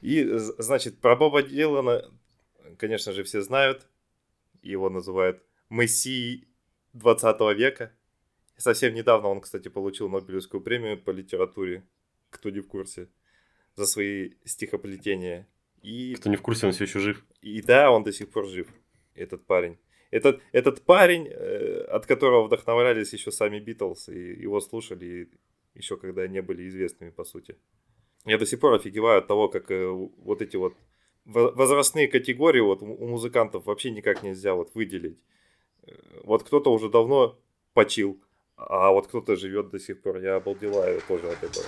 И, 0.09 0.25
значит, 0.59 1.01
про 1.01 1.17
Боба 1.17 1.43
Дилана, 1.43 2.11
конечно 2.79 3.13
же, 3.13 3.25
все 3.25 3.43
знают. 3.43 3.87
Его 4.63 4.89
называют 4.89 5.43
Мессией 5.69 6.49
20 6.95 7.39
века. 7.55 7.93
Совсем 8.57 8.95
недавно 8.95 9.29
он, 9.29 9.43
кстати, 9.43 9.69
получил 9.69 10.09
Нобелевскую 10.09 10.63
премию 10.63 10.99
по 10.99 11.11
литературе, 11.11 11.87
кто 12.31 12.49
не 12.49 12.61
в 12.61 12.69
курсе, 12.69 13.11
за 13.77 13.85
свои 13.85 14.31
стихоплетения. 14.47 15.47
И, 15.83 16.15
Кто 16.15 16.31
не 16.31 16.37
в 16.37 16.43
курсе, 16.43 16.67
он 16.67 16.73
все 16.73 16.85
еще 16.85 17.01
жив. 17.01 17.23
и 17.43 17.61
да, 17.61 17.91
он 17.91 18.03
до 18.03 18.11
сих 18.11 18.31
пор 18.31 18.47
жив, 18.47 18.67
этот 19.15 19.45
парень. 19.45 19.77
Этот, 20.11 20.41
этот 20.53 20.87
парень, 20.87 21.29
э, 21.29 21.83
от 21.83 22.07
которого 22.07 22.47
вдохновлялись 22.47 23.13
еще 23.13 23.31
сами 23.31 23.61
Битлз, 23.61 24.09
и 24.09 24.41
его 24.43 24.59
слушали 24.61 25.29
еще 25.75 25.99
когда 25.99 26.27
не 26.27 26.41
были 26.41 26.67
известными, 26.67 27.11
по 27.11 27.25
сути. 27.25 27.57
Я 28.29 28.37
до 28.39 28.45
сих 28.47 28.61
пор 28.61 28.75
офигеваю 28.75 29.19
от 29.19 29.27
того, 29.27 29.49
как 29.49 29.71
э, 29.71 29.89
вот 29.89 30.43
эти 30.43 30.57
вот 30.57 30.75
во- 31.25 31.51
возрастные 31.53 32.09
категории 32.09 32.61
вот 32.61 32.83
у 32.83 33.07
музыкантов 33.07 33.65
вообще 33.67 33.91
никак 33.91 34.23
нельзя 34.23 34.55
вот 34.55 34.75
выделить. 34.75 35.19
Э, 35.87 35.93
Вот 36.25 36.43
кто-то 36.43 36.71
уже 36.73 36.89
давно 36.91 37.39
почил, 37.73 38.21
а 38.57 38.91
вот 38.91 39.07
кто-то 39.07 39.35
живет 39.37 39.71
до 39.71 39.79
сих 39.79 40.03
пор. 40.03 40.19
Я 40.19 40.37
обалдеваю 40.37 41.01
тоже 41.09 41.29
от 41.31 41.43
этого. 41.43 41.67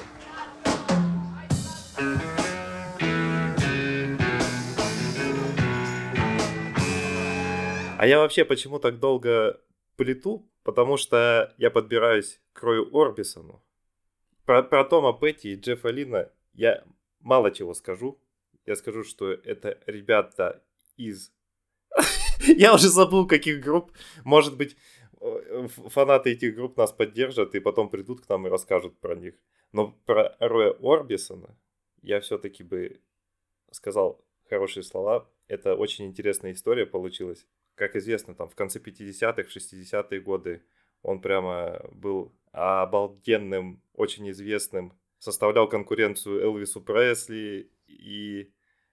А 7.99 8.07
я 8.07 8.19
вообще 8.19 8.45
почему 8.45 8.79
так 8.79 8.99
долго 8.99 9.61
плету? 9.97 10.47
Потому 10.63 10.97
что 10.97 11.53
я 11.59 11.71
подбираюсь 11.71 12.41
к 12.53 12.63
Рою 12.63 12.89
Орбисону. 12.97 13.63
Про, 14.47 14.63
про 14.63 14.85
Тома 14.85 15.13
Петти 15.19 15.53
и 15.53 15.57
Джеффа 15.57 15.89
Лина 15.91 16.31
я 16.53 16.85
мало 17.21 17.51
чего 17.51 17.75
скажу. 17.75 18.21
Я 18.67 18.77
скажу, 18.77 19.05
что 19.05 19.31
это 19.33 19.79
ребята 19.87 20.63
из... 20.97 21.33
Я 22.47 22.75
уже 22.75 22.89
забыл, 22.89 23.27
каких 23.27 23.61
групп. 23.61 23.93
Может 24.25 24.57
быть, 24.57 24.77
э, 25.21 25.69
фанаты 25.69 26.31
этих 26.31 26.55
групп 26.55 26.77
нас 26.77 26.93
поддержат 26.93 27.55
и 27.55 27.61
потом 27.61 27.89
придут 27.89 28.25
к 28.25 28.29
нам 28.29 28.47
и 28.47 28.51
расскажут 28.51 28.99
про 29.01 29.15
них. 29.15 29.35
Но 29.73 29.93
про 30.05 30.37
Роя 30.41 30.73
Орбисона 30.81 31.57
я 32.03 32.21
все-таки 32.21 32.63
бы 32.63 33.01
сказал 33.71 34.25
хорошие 34.49 34.83
слова. 34.83 35.29
Это 35.49 35.75
очень 35.75 36.07
интересная 36.07 36.53
история 36.53 36.87
получилась. 36.87 37.47
Как 37.75 37.97
известно, 37.97 38.35
там 38.35 38.49
в 38.49 38.55
конце 38.55 38.79
50-х, 38.79 39.43
60-е 39.43 40.21
годы 40.21 40.63
он 41.03 41.21
прямо 41.21 41.81
был 41.93 42.33
обалденным, 42.53 43.83
очень 43.95 44.31
известным 44.31 44.93
составлял 45.21 45.69
конкуренцию 45.69 46.43
Элвису 46.43 46.81
Пресли 46.81 47.71
и 47.87 48.53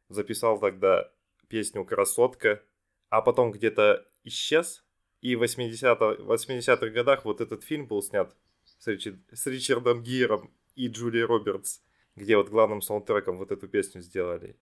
записал 0.10 0.60
тогда 0.60 1.12
песню 1.48 1.84
«Красотка», 1.84 2.62
а 3.10 3.22
потом 3.22 3.52
где-то 3.52 4.06
исчез. 4.24 4.84
И 5.22 5.36
в 5.36 5.42
80-х 5.44 6.24
80 6.24 6.94
годах 6.94 7.26
вот 7.26 7.42
этот 7.42 7.64
фильм 7.64 7.88
был 7.88 8.04
снят 8.04 8.36
с, 8.64 8.86
Ричи, 8.88 9.16
с 9.32 9.48
Ричардом 9.48 10.04
Гиром 10.04 10.54
и 10.76 10.90
Джулией 10.90 11.26
Робертс, 11.26 11.82
где 12.16 12.38
вот 12.38 12.50
главным 12.50 12.82
саундтреком 12.82 13.38
вот 13.38 13.52
эту 13.52 13.68
песню 13.68 14.02
сделали. 14.02 14.56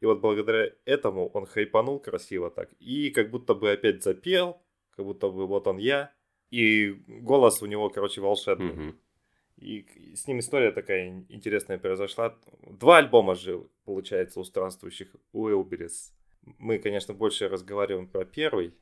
И 0.00 0.06
вот 0.06 0.20
благодаря 0.20 0.70
этому 0.84 1.28
он 1.28 1.46
хайпанул 1.46 1.98
красиво 1.98 2.50
так. 2.50 2.70
И 2.78 3.10
как 3.10 3.30
будто 3.30 3.54
бы 3.54 3.72
опять 3.72 4.02
запел, 4.04 4.60
как 4.94 5.06
будто 5.06 5.30
бы 5.30 5.46
вот 5.46 5.66
он 5.66 5.78
я. 5.78 6.13
И 6.54 7.02
голос 7.08 7.62
у 7.62 7.66
него, 7.66 7.90
короче, 7.90 8.20
волшебный. 8.20 8.72
Мгм. 8.72 8.98
И 9.56 9.86
с 10.14 10.28
ним 10.28 10.38
история 10.38 10.70
такая 10.70 11.24
интересная 11.28 11.78
произошла. 11.78 12.36
Два 12.62 12.98
альбома 12.98 13.34
жил, 13.34 13.70
получается, 13.84 14.38
у 14.40 14.44
странствующих 14.44 15.08
Уилберис. 15.32 16.12
Мы, 16.58 16.78
конечно, 16.78 17.14
больше 17.14 17.48
разговариваем 17.48 18.06
про 18.06 18.24
первый, 18.24 18.72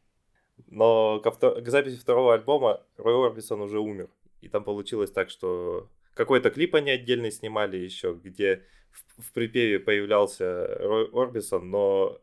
но 0.66 1.20
ко 1.20 1.30
втор- 1.30 1.62
к 1.62 1.68
записи 1.70 1.96
второго 1.96 2.34
альбома 2.34 2.84
Рой 2.98 3.26
Орбисон 3.26 3.60
уже 3.62 3.78
умер. 3.80 4.08
И 4.42 4.48
там 4.48 4.64
получилось 4.64 5.10
так, 5.10 5.30
что 5.30 5.88
какой-то 6.14 6.50
клип 6.50 6.74
они 6.74 6.90
отдельно 6.90 7.30
снимали 7.30 7.76
еще, 7.78 8.12
где 8.22 8.64
в, 8.90 9.22
в 9.22 9.32
припеве 9.32 9.78
появлялся 9.78 10.66
Рой 10.80 11.08
Орбисон, 11.12 11.70
но 11.70 12.20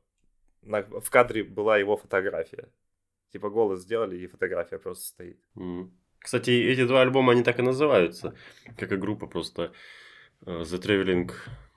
на- 0.61 0.83
в 0.83 1.09
кадре 1.09 1.43
была 1.43 1.77
его 1.79 1.97
фотография. 1.97 2.67
Типа 3.31 3.49
голос 3.49 3.81
сделали, 3.81 4.17
и 4.17 4.27
фотография 4.27 4.79
просто 4.79 5.05
стоит. 5.05 5.39
М. 5.55 5.91
Кстати, 6.19 6.51
эти 6.51 6.85
два 6.85 7.01
альбома, 7.01 7.33
они 7.33 7.43
так 7.43 7.59
и 7.59 7.61
называются. 7.61 8.35
Как 8.77 8.91
и 8.91 8.97
группа 8.97 9.27
просто 9.27 9.71
э, 10.45 10.63
The 10.63 10.79
Traveling 10.79 11.31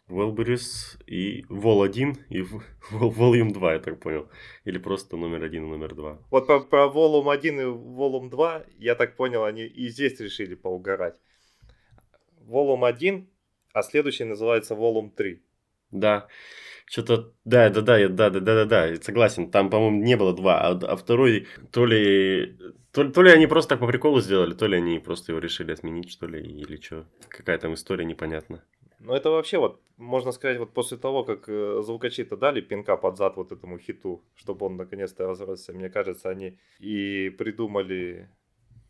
Wilburys 0.09 0.99
и 1.07 1.45
Vol 1.49 1.85
1 1.85 2.17
и 2.31 2.41
Volume 2.93 3.53
2, 3.53 3.73
я 3.73 3.79
так 3.79 4.01
понял. 4.01 4.29
Или 4.65 4.79
просто 4.79 5.17
номер 5.17 5.45
один 5.45 5.65
и 5.65 5.69
номер 5.69 5.95
два. 5.95 6.19
Вот 6.31 6.47
про, 6.47 6.61
про 6.61 6.87
Volume 6.87 7.33
1 7.33 7.61
и 7.61 7.65
Volume 7.65 8.31
2, 8.31 8.65
я 8.79 8.95
так 8.95 9.17
понял, 9.17 9.45
они 9.45 9.63
и 9.63 9.89
здесь 9.89 10.21
решили 10.21 10.55
поугарать. 10.55 11.17
Volume 12.41 12.87
1, 12.87 13.29
а 13.73 13.83
следующий 13.83 14.25
называется 14.25 14.75
Volume 14.75 15.11
3. 15.11 15.43
Да. 15.93 16.27
Что-то, 16.93 17.33
да, 17.47 17.71
да, 17.71 17.81
да, 17.81 18.07
да, 18.07 18.29
да, 18.29 18.41
да, 18.41 18.55
да, 18.55 18.65
да, 18.67 18.97
согласен. 19.01 19.51
Там, 19.51 19.71
по-моему, 19.71 20.03
не 20.03 20.15
было 20.15 20.35
два, 20.35 20.61
а, 20.61 20.73
а 20.73 20.97
второй 20.97 21.47
то 21.71 21.87
ли, 21.87 22.59
то, 22.91 23.09
то 23.09 23.23
ли 23.23 23.31
они 23.31 23.47
просто 23.47 23.71
так 23.71 23.81
по 23.81 23.87
приколу 23.87 24.21
сделали, 24.21 24.53
то 24.53 24.67
ли 24.67 24.77
они 24.77 24.99
просто 24.99 25.33
его 25.33 25.39
решили 25.39 25.73
отменить, 25.73 26.11
что 26.11 26.27
ли, 26.27 26.43
или 26.43 26.79
что. 26.79 27.07
Какая 27.31 27.57
там 27.57 27.73
история 27.73 28.05
непонятна. 28.05 28.63
Но 29.01 29.17
это 29.17 29.31
вообще 29.31 29.57
вот, 29.57 29.81
можно 29.97 30.33
сказать, 30.33 30.59
вот 30.59 30.75
после 30.75 30.99
того, 30.99 31.25
как 31.25 31.49
э, 31.49 31.81
звукачи-то 31.83 32.37
дали 32.37 32.61
пинка 32.61 32.99
под 32.99 33.17
зад 33.17 33.37
вот 33.37 33.53
этому 33.53 33.79
хиту, 33.79 34.23
чтобы 34.35 34.67
он 34.67 34.77
наконец-то 34.77 35.27
разросся, 35.27 35.73
мне 35.73 35.89
кажется, 35.89 36.29
они 36.29 36.59
и 36.79 37.31
придумали 37.31 38.29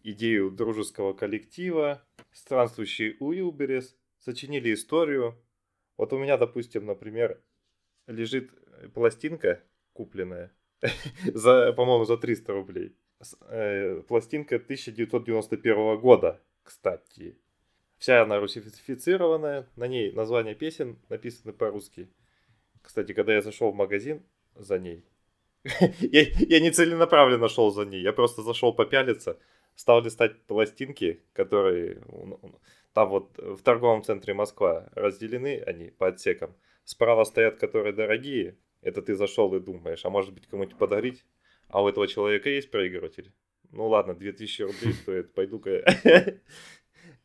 идею 0.03 0.51
дружеского 0.51 1.13
коллектива, 1.13 2.03
странствующий 2.33 3.17
Уилберес, 3.21 3.95
сочинили 4.19 4.75
историю. 4.75 5.39
Вот 5.97 6.13
у 6.13 6.19
меня, 6.19 6.37
допустим, 6.37 6.85
например, 6.85 7.41
лежит 8.07 8.51
пластинка 8.95 9.63
купленная 9.93 10.53
за, 11.35 11.73
по-моему, 11.73 12.05
за 12.05 12.17
300 12.17 12.53
рублей. 12.53 12.97
Э, 13.49 14.03
пластинка 14.09 14.57
1991 14.57 15.99
года, 16.01 16.41
кстати. 16.63 17.39
Вся 17.99 18.23
она 18.23 18.41
русифицированная, 18.41 19.69
на 19.77 19.87
ней 19.87 20.11
названия 20.13 20.55
песен 20.55 20.99
написаны 21.09 21.53
по-русски. 21.53 22.09
Кстати, 22.83 23.13
когда 23.13 23.35
я 23.35 23.43
зашел 23.43 23.71
в 23.71 23.77
магазин 23.77 24.23
за 24.57 24.79
ней, 24.81 25.05
я, 26.01 26.23
я 26.23 26.61
не 26.61 26.73
целенаправленно 26.73 27.49
шел 27.49 27.71
за 27.71 27.85
ней, 27.85 28.03
я 28.03 28.13
просто 28.13 28.43
зашел 28.43 28.75
попялиться, 28.75 29.39
стал 29.77 30.03
листать 30.03 30.43
пластинки, 30.47 31.23
которые 31.33 32.03
там 32.93 33.09
вот 33.09 33.39
в 33.39 33.63
торговом 33.63 34.03
центре 34.03 34.35
Москва 34.35 34.91
разделены 34.95 35.63
они 35.65 35.91
по 35.91 36.09
отсекам. 36.09 36.57
Справа 36.85 37.25
стоят, 37.25 37.57
которые 37.59 37.93
дорогие, 37.93 38.57
это 38.81 39.03
ты 39.03 39.15
зашел 39.15 39.55
и 39.55 39.61
думаешь, 39.61 40.05
а 40.05 40.11
может 40.11 40.35
быть 40.35 40.47
кому-нибудь 40.47 40.77
подарить? 40.77 41.25
А 41.69 41.83
у 41.83 41.89
этого 41.89 42.09
человека 42.09 42.51
есть 42.51 42.71
проигрыватель? 42.71 43.33
Ну 43.71 43.89
ладно, 43.89 44.15
2000 44.15 44.63
рублей 44.63 44.93
стоит, 44.93 45.35
пойду-ка. 45.35 45.85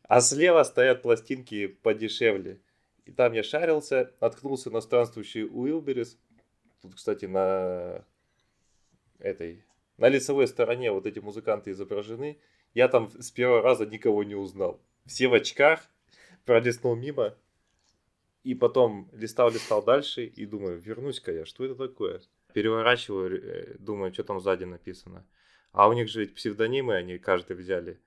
А 0.04 0.22
слева 0.22 0.64
стоят 0.64 1.02
пластинки 1.02 1.68
подешевле. 1.68 2.62
И 3.04 3.12
там 3.12 3.34
я 3.34 3.44
шарился, 3.44 4.14
наткнулся 4.22 4.70
на 4.70 4.80
странствующий 4.80 5.44
Уилберис. 5.44 6.18
Тут, 6.82 6.96
кстати, 6.96 7.26
на 7.26 8.06
этой, 9.20 9.66
на 9.98 10.08
лицевой 10.08 10.48
стороне 10.48 10.92
вот 10.92 11.06
эти 11.08 11.20
музыканты 11.20 11.72
изображены. 11.72 12.40
Я 12.74 12.88
там 12.88 13.10
с 13.20 13.32
первого 13.32 13.62
раза 13.62 13.86
никого 13.86 14.24
не 14.24 14.36
узнал. 14.36 14.82
Все 15.06 15.28
в 15.28 15.34
очках, 15.34 15.90
пролистнул 16.46 16.96
мимо. 16.96 17.36
И 18.48 18.56
потом 18.56 19.10
листал-листал 19.12 19.84
дальше 19.84 20.24
и 20.24 20.46
думаю, 20.46 20.80
вернусь-ка 20.80 21.34
я, 21.34 21.46
что 21.46 21.66
это 21.66 21.76
такое? 21.76 22.22
Переворачиваю, 22.54 23.44
э, 23.44 23.76
думаю, 23.78 24.14
что 24.14 24.24
там 24.24 24.40
сзади 24.40 24.64
написано. 24.64 25.28
А 25.74 25.90
у 25.90 25.94
них 25.94 26.08
же 26.08 26.22
ведь 26.22 26.34
псевдонимы 26.34 26.96
они 26.96 27.18
каждый 27.18 27.58
взяли. 27.58 28.00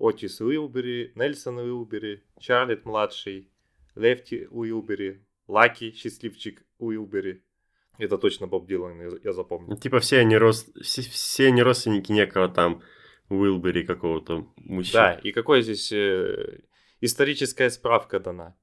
Отис 0.00 0.40
Уилбери, 0.40 1.12
Нельсон 1.14 1.58
Уилбери, 1.58 2.24
Чарлет 2.40 2.84
младший, 2.84 3.52
Лефти 3.94 4.48
Уилбери, 4.50 5.24
Лаки, 5.46 5.92
счастливчик 5.92 6.66
Уилбери. 6.78 7.44
Это 7.98 8.18
точно 8.18 8.48
Боб 8.48 8.66
Дилан, 8.66 9.00
я, 9.00 9.10
я 9.22 9.32
запомнил. 9.32 9.76
Типа 9.76 10.00
все 10.00 10.18
они, 10.18 10.36
рос... 10.36 10.68
все, 10.82 11.02
все 11.02 11.46
они 11.46 11.62
родственники 11.62 12.10
некого 12.10 12.48
там 12.48 12.82
Уилбери 13.28 13.84
какого-то 13.84 14.48
мужчины. 14.56 14.94
Да, 14.94 15.12
и 15.12 15.30
какой 15.30 15.62
здесь 15.62 15.92
э, 15.92 16.58
историческая 17.00 17.70
справка 17.70 18.18
дана. 18.18 18.56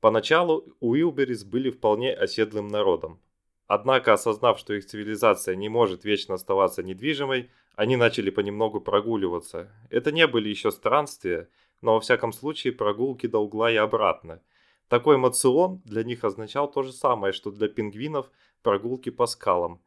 Поначалу 0.00 0.64
Уилберис 0.80 1.44
были 1.44 1.70
вполне 1.70 2.14
оседлым 2.14 2.68
народом. 2.68 3.20
Однако, 3.66 4.14
осознав, 4.14 4.58
что 4.58 4.74
их 4.74 4.86
цивилизация 4.86 5.54
не 5.54 5.68
может 5.68 6.04
вечно 6.04 6.34
оставаться 6.34 6.82
недвижимой, 6.82 7.50
они 7.76 7.96
начали 7.96 8.30
понемногу 8.30 8.80
прогуливаться. 8.80 9.70
Это 9.90 10.10
не 10.10 10.26
были 10.26 10.48
еще 10.48 10.70
странствия, 10.70 11.48
но 11.80 11.94
во 11.94 12.00
всяком 12.00 12.32
случае 12.32 12.72
прогулки 12.72 13.26
до 13.26 13.38
угла 13.38 13.70
и 13.70 13.76
обратно. 13.76 14.42
Такой 14.88 15.18
мацион 15.18 15.82
для 15.84 16.02
них 16.02 16.24
означал 16.24 16.68
то 16.68 16.82
же 16.82 16.92
самое, 16.92 17.32
что 17.32 17.52
для 17.52 17.68
пингвинов 17.68 18.30
прогулки 18.62 19.10
по 19.10 19.26
скалам. 19.26 19.80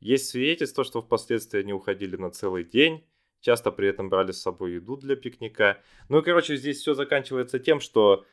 Есть 0.00 0.28
свидетельство, 0.28 0.84
что 0.84 1.00
впоследствии 1.00 1.60
они 1.60 1.72
уходили 1.72 2.16
на 2.16 2.30
целый 2.30 2.64
день, 2.64 3.06
часто 3.40 3.70
при 3.70 3.88
этом 3.88 4.10
брали 4.10 4.32
с 4.32 4.42
собой 4.42 4.74
еду 4.74 4.96
для 4.96 5.16
пикника. 5.16 5.80
Ну 6.08 6.18
и, 6.18 6.22
короче, 6.22 6.56
здесь 6.56 6.80
все 6.80 6.94
заканчивается 6.94 7.58
тем, 7.58 7.80
что 7.80 8.26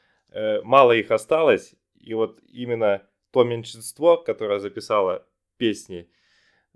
мало 0.63 0.91
их 0.93 1.11
осталось, 1.11 1.75
и 1.99 2.13
вот 2.13 2.39
именно 2.47 3.01
то 3.31 3.43
меньшинство, 3.43 4.17
которое 4.17 4.59
записало 4.59 5.25
песни, 5.57 6.09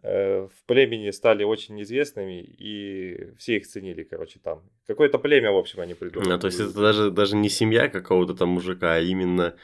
э, 0.04 0.48
в 0.48 0.64
племени 0.66 1.12
стали 1.12 1.44
очень 1.44 1.82
известными, 1.82 2.42
и 2.42 3.34
все 3.38 3.58
их 3.58 3.68
ценили, 3.68 4.04
короче, 4.04 4.40
там. 4.40 4.64
Какое-то 4.88 5.20
племя, 5.20 5.52
в 5.52 5.58
общем, 5.58 5.80
они 5.82 5.94
придумали. 5.94 6.34
А, 6.34 6.38
то 6.38 6.48
есть 6.48 6.60
это 6.60 6.74
даже, 6.74 7.12
даже 7.12 7.36
не 7.36 7.50
семья 7.50 7.88
какого-то 7.88 8.34
там 8.36 8.50
мужика, 8.50 8.96
а 8.96 9.00
именно 9.00 9.56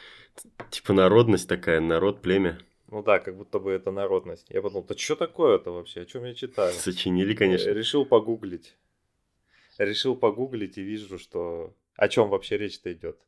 типа 0.70 0.94
народность 0.94 1.50
такая, 1.50 1.80
народ, 1.82 2.22
племя. 2.22 2.60
Ну 2.90 3.04
да, 3.04 3.20
как 3.20 3.36
будто 3.36 3.60
бы 3.60 3.72
это 3.72 3.92
народность. 3.92 4.46
Я 4.50 4.62
подумал, 4.62 4.86
да 4.88 4.96
что 4.96 5.16
такое-то 5.16 5.72
вообще, 5.72 6.02
о 6.02 6.06
чем 6.06 6.24
я 6.24 6.34
читаю? 6.34 6.72
Сочинили, 6.74 7.34
Э, 7.34 7.38
конечно. 7.38 7.70
Решил 7.72 8.06
погуглить. 8.06 8.78
Решил 9.78 10.16
погуглить 10.16 10.78
и 10.78 10.84
вижу, 10.84 11.20
что 11.20 11.74
о 11.96 12.08
чем 12.08 12.30
вообще 12.30 12.58
речь-то 12.58 12.94
идет. 12.94 13.20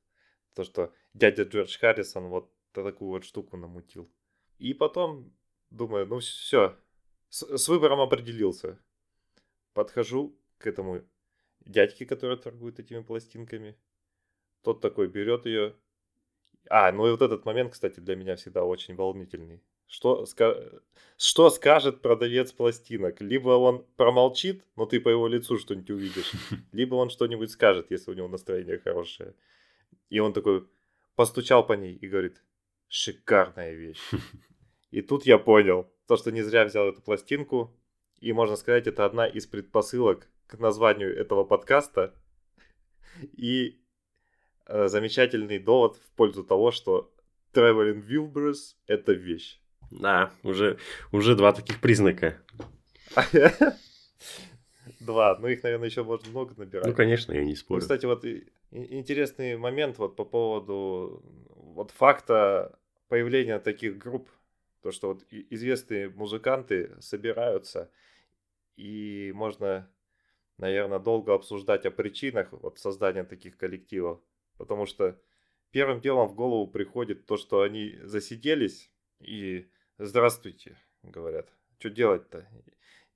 То, 0.60 0.66
что 0.66 0.94
дядя 1.14 1.44
Джордж 1.44 1.78
Харрисон 1.80 2.28
вот 2.28 2.52
такую 2.74 3.12
вот 3.12 3.24
штуку 3.24 3.56
намутил. 3.56 4.12
И 4.58 4.74
потом 4.74 5.32
думаю, 5.70 6.06
ну 6.06 6.20
все, 6.20 6.76
с, 7.30 7.58
с 7.58 7.70
выбором 7.70 8.02
определился. 8.02 8.78
Подхожу 9.74 10.38
к 10.58 10.68
этому 10.68 11.02
дядьке, 11.62 12.06
который 12.06 12.36
торгует 12.36 12.78
этими 12.78 13.02
пластинками. 13.02 13.78
Тот 14.62 14.82
такой 14.82 15.08
берет 15.08 15.46
ее. 15.46 15.78
А, 16.70 16.92
ну 16.92 17.08
и 17.08 17.12
вот 17.12 17.22
этот 17.22 17.46
момент, 17.46 17.72
кстати, 17.72 18.02
для 18.02 18.18
меня 18.18 18.36
всегда 18.36 18.66
очень 18.66 18.96
волнительный. 18.96 19.64
Что, 19.88 20.24
ска- 20.24 20.82
что 21.18 21.50
скажет 21.52 22.02
продавец 22.02 22.52
пластинок? 22.52 23.22
Либо 23.22 23.52
он 23.52 23.86
промолчит, 23.96 24.66
но 24.76 24.86
ты 24.86 25.00
по 25.00 25.08
его 25.08 25.30
лицу 25.30 25.58
что-нибудь 25.58 25.90
увидишь, 25.90 26.34
либо 26.74 26.96
он 26.96 27.10
что-нибудь 27.10 27.50
скажет, 27.50 27.92
если 27.92 28.12
у 28.12 28.14
него 28.14 28.28
настроение 28.28 28.78
хорошее. 28.78 29.34
И 30.10 30.20
он 30.20 30.34
такой 30.34 30.68
постучал 31.16 31.66
по 31.66 31.74
ней 31.74 31.94
и 31.96 32.08
говорит, 32.08 32.44
шикарная 32.88 33.74
вещь. 33.74 34.00
И 34.92 35.02
тут 35.02 35.26
я 35.26 35.38
понял, 35.38 35.92
то, 36.08 36.18
что 36.18 36.32
не 36.32 36.42
зря 36.42 36.66
взял 36.66 36.88
эту 36.88 37.02
пластинку, 37.02 37.76
и 38.20 38.34
можно 38.34 38.56
сказать, 38.56 38.88
это 38.88 39.06
одна 39.06 39.28
из 39.28 39.46
предпосылок 39.46 40.28
к 40.48 40.58
названию 40.58 41.16
этого 41.16 41.44
подкаста 41.44 42.16
и 43.38 43.80
э, 44.66 44.88
замечательный 44.88 45.60
довод 45.60 45.98
в 45.98 46.12
пользу 46.16 46.44
того, 46.44 46.72
что 46.72 47.14
Traveling 47.54 48.04
Wilburys— 48.08 48.76
это 48.88 49.14
вещь. 49.14 49.62
Да, 49.92 50.32
уже, 50.44 50.80
уже 51.12 51.36
два 51.36 51.54
таких 51.54 51.80
признака. 51.82 52.42
Два, 55.00 55.38
ну 55.40 55.48
их, 55.48 55.64
наверное, 55.64 55.88
еще 55.88 56.04
можно 56.04 56.30
много 56.30 56.54
набирать. 56.58 56.86
Ну, 56.88 56.94
конечно, 56.94 57.32
я 57.34 57.44
не 57.44 57.52
Ну, 57.52 57.56
спорю. 57.56 57.82
кстати, 57.82 58.06
вот 58.06 58.26
и- 58.26 58.48
интересный 58.72 59.58
момент 59.58 59.98
вот 59.98 60.16
по 60.16 60.26
поводу 60.26 61.24
вот 61.56 61.92
факта 61.92 62.80
появления 63.08 63.60
таких 63.60 63.98
групп, 63.98 64.30
то 64.82 64.92
что 64.92 65.10
вот 65.10 65.24
известные 65.30 66.10
музыканты 66.10 66.96
собираются 67.02 67.92
и 68.76 69.32
можно, 69.36 69.92
наверное, 70.58 71.00
долго 71.00 71.34
обсуждать 71.34 71.86
о 71.86 71.92
причинах 71.92 72.52
вот 72.52 72.80
создания 72.80 73.24
таких 73.24 73.58
коллективов, 73.58 74.22
потому 74.58 74.86
что 74.86 75.20
первым 75.72 76.00
делом 76.00 76.28
в 76.28 76.36
голову 76.36 76.68
приходит 76.68 77.26
то, 77.26 77.36
что 77.38 77.62
они 77.62 77.98
засиделись 78.04 78.92
и 79.20 79.70
здравствуйте, 79.98 80.78
говорят, 81.04 81.50
что 81.80 81.90
делать-то? 81.90 82.48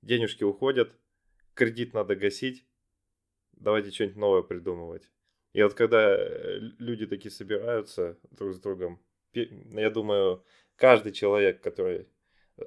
Денежки 0.02 0.44
уходят, 0.44 0.92
кредит 1.54 1.94
надо 1.94 2.14
гасить, 2.14 2.66
давайте 3.52 3.90
что-нибудь 3.90 4.16
новое 4.16 4.42
придумывать. 4.42 5.10
И 5.54 5.62
вот 5.62 5.74
когда 5.74 6.14
э, 6.16 6.58
люди 6.78 7.06
такие 7.06 7.30
собираются 7.30 8.18
друг 8.32 8.54
с 8.54 8.58
другом, 8.58 9.00
я 9.32 9.90
думаю, 9.90 10.44
каждый 10.76 11.12
человек, 11.12 11.62
который 11.62 12.08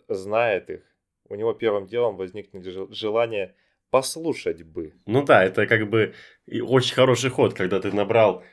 знает 0.08 0.70
их, 0.70 0.82
у 1.30 1.36
него 1.36 1.54
первым 1.54 1.86
делом 1.86 2.16
возникнет 2.18 2.66
жел- 2.66 2.92
желание 2.92 3.56
послушать 3.90 4.64
бы. 4.64 4.94
Ну 5.06 5.24
да, 5.24 5.44
это 5.44 5.68
как 5.68 5.90
бы 5.90 6.14
очень 6.48 6.96
хороший 6.96 7.30
ход, 7.30 7.54
когда 7.54 7.80
ты 7.80 7.92
набрал, 7.92 8.44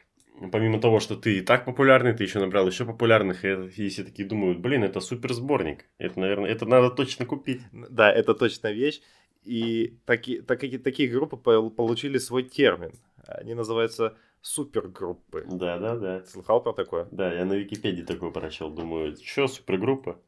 помимо 0.52 0.80
того, 0.80 0.98
что 0.98 1.16
ты 1.16 1.38
и 1.38 1.40
так 1.40 1.64
популярный, 1.64 2.12
ты 2.12 2.24
еще 2.24 2.40
набрал 2.40 2.66
еще 2.66 2.84
популярных, 2.84 3.44
и, 3.44 3.48
и 3.84 3.88
все 3.88 4.02
такие 4.02 4.28
думают, 4.28 4.58
блин, 4.58 4.82
это 4.82 5.00
супер 5.00 5.32
сборник. 5.32 5.88
Это, 5.98 6.18
наверное, 6.18 6.50
это 6.50 6.66
надо 6.66 6.90
точно 6.90 7.24
купить. 7.24 7.62
Да, 7.72 8.12
это 8.12 8.34
точно 8.34 8.72
вещь. 8.72 9.00
И 9.44 9.98
таки, 10.06 10.40
таки- 10.40 10.78
такие 10.78 11.08
группы 11.08 11.36
пол- 11.36 11.70
получили 11.70 12.18
свой 12.18 12.42
термин. 12.42 12.92
Они 13.26 13.54
называются 13.54 14.16
супергруппы. 14.40 15.44
Да, 15.50 15.78
да, 15.78 15.96
да. 15.96 16.24
Слыхал 16.24 16.62
про 16.62 16.72
такое? 16.72 17.08
Да, 17.10 17.32
я 17.32 17.44
на 17.44 17.54
Википедии 17.54 18.02
такой 18.02 18.30
прочел, 18.32 18.70
думаю, 18.70 19.16
что, 19.16 19.46
супергруппа? 19.48 20.20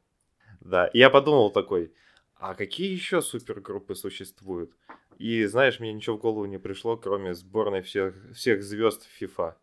Да, 0.61 0.87
и 0.87 0.99
я 0.99 1.09
подумал 1.09 1.51
такой, 1.51 1.93
а 2.35 2.55
какие 2.55 2.91
еще 2.91 3.21
супергруппы 3.21 3.95
существуют? 3.95 4.71
И 5.17 5.45
знаешь, 5.45 5.79
мне 5.79 5.93
ничего 5.93 6.17
в 6.17 6.21
голову 6.21 6.45
не 6.45 6.59
пришло, 6.59 6.97
кроме 6.97 7.33
сборной 7.33 7.81
всех, 7.81 8.15
всех 8.33 8.63
звезд 8.63 9.07
FIFA. 9.19 9.55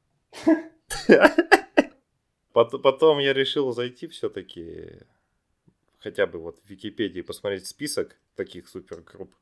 Пот- 2.52 2.78
Потом 2.82 3.18
я 3.18 3.32
решил 3.32 3.72
зайти 3.72 4.06
все-таки, 4.06 5.00
хотя 5.98 6.26
бы 6.26 6.38
вот 6.38 6.58
в 6.60 6.68
Википедии 6.68 7.20
посмотреть 7.20 7.66
список 7.66 8.16
таких 8.36 8.68
супергрупп. 8.68 9.34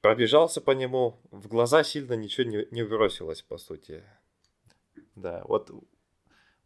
Пробежался 0.00 0.60
по 0.60 0.70
нему, 0.70 1.20
в 1.30 1.48
глаза 1.48 1.82
сильно 1.82 2.14
ничего 2.14 2.48
не, 2.48 2.66
не 2.70 2.84
бросилось, 2.84 3.42
по 3.42 3.58
сути. 3.58 4.04
Да, 5.16 5.42
вот 5.44 5.70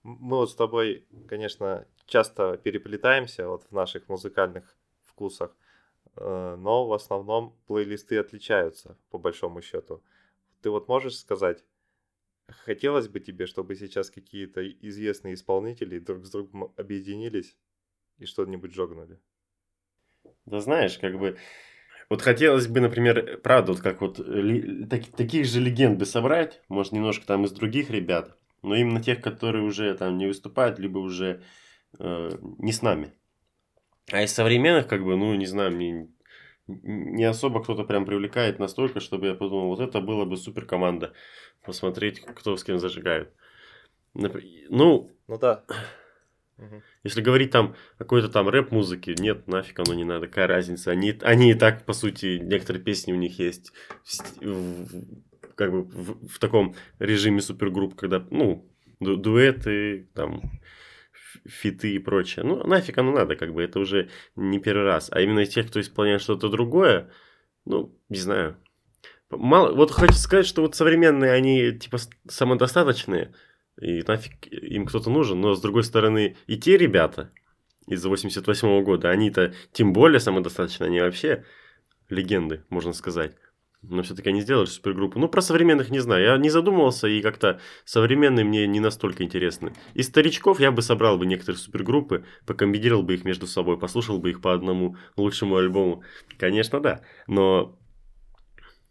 мы 0.03 0.37
вот 0.37 0.51
с 0.51 0.55
тобой, 0.55 1.07
конечно, 1.29 1.87
часто 2.07 2.59
переплетаемся 2.59 3.49
вот 3.49 3.65
в 3.65 3.73
наших 3.73 4.09
музыкальных 4.09 4.77
вкусах, 5.03 5.57
э, 6.17 6.57
но 6.59 6.87
в 6.87 6.93
основном 6.93 7.57
плейлисты 7.67 8.19
отличаются, 8.19 8.99
по 9.11 9.19
большому 9.19 9.63
счету. 9.63 10.03
Ты 10.61 10.71
вот 10.71 10.89
можешь 10.89 11.17
сказать, 11.17 11.65
хотелось 12.49 13.09
бы 13.09 13.21
тебе, 13.21 13.47
чтобы 13.47 13.77
сейчас 13.77 14.11
какие-то 14.11 14.67
известные 14.69 15.35
исполнители 15.35 15.99
друг 15.99 16.27
с 16.27 16.31
другом 16.31 16.73
объединились 16.77 17.57
и 18.19 18.27
что-нибудь 18.27 18.75
жогнули? 18.75 19.19
Да 20.45 20.61
знаешь, 20.61 20.99
как 20.99 21.19
бы... 21.19 21.39
Вот 22.11 22.23
хотелось 22.23 22.67
бы, 22.67 22.81
например, 22.81 23.41
правда, 23.43 23.73
вот 23.73 23.81
как 23.81 24.01
вот 24.01 24.19
ли- 24.19 24.85
таки- 24.87 25.11
таких 25.13 25.47
же 25.47 25.61
легенд 25.61 25.99
бы 25.99 26.05
собрать, 26.07 26.61
может, 26.69 26.93
немножко 26.93 27.27
там 27.27 27.45
из 27.45 27.53
других 27.53 27.91
ребят, 27.91 28.37
но 28.63 28.75
именно 28.75 29.03
тех, 29.03 29.21
которые 29.21 29.65
уже 29.65 29.95
там 29.95 30.19
не 30.19 30.27
выступают, 30.27 30.79
либо 30.79 30.99
уже 30.99 31.43
э, 31.99 32.31
не 32.59 32.73
с 32.73 32.83
нами. 32.83 33.13
А 34.11 34.23
из 34.23 34.33
современных, 34.33 34.89
как 34.89 35.05
бы, 35.05 35.17
ну, 35.17 35.35
не 35.35 35.47
знаю, 35.47 35.73
мне 35.73 36.09
не 36.67 37.25
особо 37.25 37.63
кто-то 37.63 37.85
прям 37.85 38.05
привлекает 38.05 38.59
настолько, 38.59 39.01
чтобы 39.01 39.27
я 39.27 39.35
подумал, 39.35 39.69
вот 39.69 39.81
это 39.81 40.01
было 40.01 40.25
бы 40.25 40.37
супер 40.37 40.65
команда. 40.67 41.13
Посмотреть, 41.65 42.21
кто 42.21 42.57
с 42.57 42.65
кем 42.65 42.79
зажигает. 42.79 43.33
Нап- 44.15 44.41
Ну, 44.69 45.11
Ну 45.29 45.39
да. 45.39 45.65
Мгм. 46.63 46.83
если 47.03 47.21
говорить 47.21 47.51
там 47.51 47.75
какой-то 47.99 48.29
там 48.29 48.49
рэп-музыке, 48.49 49.15
нет, 49.19 49.49
нафиг 49.49 49.79
оно 49.81 49.95
не 49.95 50.05
надо, 50.05 50.29
какая 50.29 50.47
разница. 50.47 50.91
Они, 50.93 51.19
они 51.23 51.51
и 51.51 51.55
так, 51.55 51.85
по 51.85 51.93
сути, 51.93 52.39
некоторые 52.43 52.83
песни 52.83 53.13
у 53.13 53.17
них 53.17 53.39
есть 53.39 53.73
в 54.05 54.45
в- 54.45 55.55
как 55.55 55.71
бы 55.73 55.83
в, 55.83 56.29
в 56.29 56.39
таком 56.39 56.75
режиме 56.99 57.41
супергрупп, 57.41 57.95
когда, 57.95 58.25
ну, 58.31 58.71
ду- 59.01 59.17
дуэты, 59.17 60.09
там, 60.15 60.41
фиты 61.47 61.95
и 61.95 61.99
прочее. 61.99 62.45
Ну, 62.45 62.65
нафиг 62.67 62.99
оно 62.99 63.13
надо, 63.13 63.37
как 63.37 63.53
бы, 63.53 63.63
это 63.63 63.79
уже 63.81 64.09
не 64.37 64.59
первый 64.59 64.85
раз. 64.85 65.09
А 65.13 65.21
именно 65.21 65.45
тех, 65.47 65.67
кто 65.69 65.81
исполняет 65.81 66.23
что-то 66.23 66.49
другое, 66.49 67.11
ну, 67.65 67.99
не 68.09 68.19
знаю. 68.19 68.57
Мало, 69.31 69.75
вот 69.75 69.91
хочу 69.91 70.13
сказать, 70.15 70.47
что 70.47 70.63
вот 70.63 70.75
современные, 70.77 71.33
они, 71.33 71.73
типа, 71.73 71.99
самодостаточные, 72.29 73.33
и 73.81 74.03
нафиг 74.03 74.47
им 74.47 74.87
кто-то 74.87 75.11
нужен, 75.11 75.41
но 75.41 75.55
с 75.55 75.61
другой 75.61 75.85
стороны, 75.85 76.37
и 76.47 76.57
те 76.57 76.77
ребята 76.77 77.33
из 77.87 78.05
88 78.05 78.83
года, 78.83 79.11
они-то 79.11 79.55
тем 79.73 79.93
более 79.93 80.21
самодостаточны, 80.21 80.85
они 80.85 81.01
вообще 81.01 81.45
легенды, 82.09 82.65
можно 82.69 82.93
сказать. 82.93 83.37
Но 83.83 84.03
все-таки 84.05 84.29
они 84.29 84.43
сделали 84.43 84.67
супергруппу. 84.67 85.19
Ну, 85.19 85.29
про 85.29 85.43
современных 85.43 85.91
не 85.91 85.99
знаю. 85.99 86.25
Я 86.25 86.37
не 86.39 86.51
задумывался, 86.51 87.09
и 87.09 87.21
как-то 87.21 87.61
современные 87.85 88.45
мне 88.45 88.65
не 88.69 88.79
настолько 88.79 89.25
интересны. 89.25 89.73
Из 89.95 90.07
старичков 90.07 90.61
я 90.61 90.71
бы 90.71 90.83
собрал 90.83 91.19
бы 91.19 91.27
некоторые 91.27 91.59
супергруппы, 91.59 92.25
покомбинировал 92.47 93.03
бы 93.03 93.15
их 93.15 93.25
между 93.25 93.49
собой, 93.49 93.77
послушал 93.81 94.21
бы 94.21 94.31
их 94.31 94.41
по 94.41 94.55
одному 94.55 94.97
лучшему 95.17 95.57
альбому. 95.57 96.05
Конечно, 96.39 96.79
да. 96.79 97.03
Но 97.27 97.77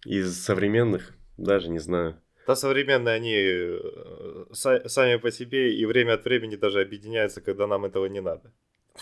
из 0.06 0.38
современных 0.44 1.13
даже 1.38 1.70
не 1.70 1.80
знаю. 1.80 2.22
Да, 2.47 2.56
современные 2.56 3.15
они 3.15 3.36
э, 3.36 4.45
са- 4.51 4.88
сами 4.88 5.17
по 5.17 5.32
себе 5.32 5.75
и 5.75 5.86
время 5.86 6.13
от 6.13 6.25
времени 6.25 6.56
даже 6.56 6.82
объединяются, 6.82 7.41
когда 7.41 7.67
нам 7.67 7.86
этого 7.86 8.08
не 8.08 8.21
надо. 8.21 8.51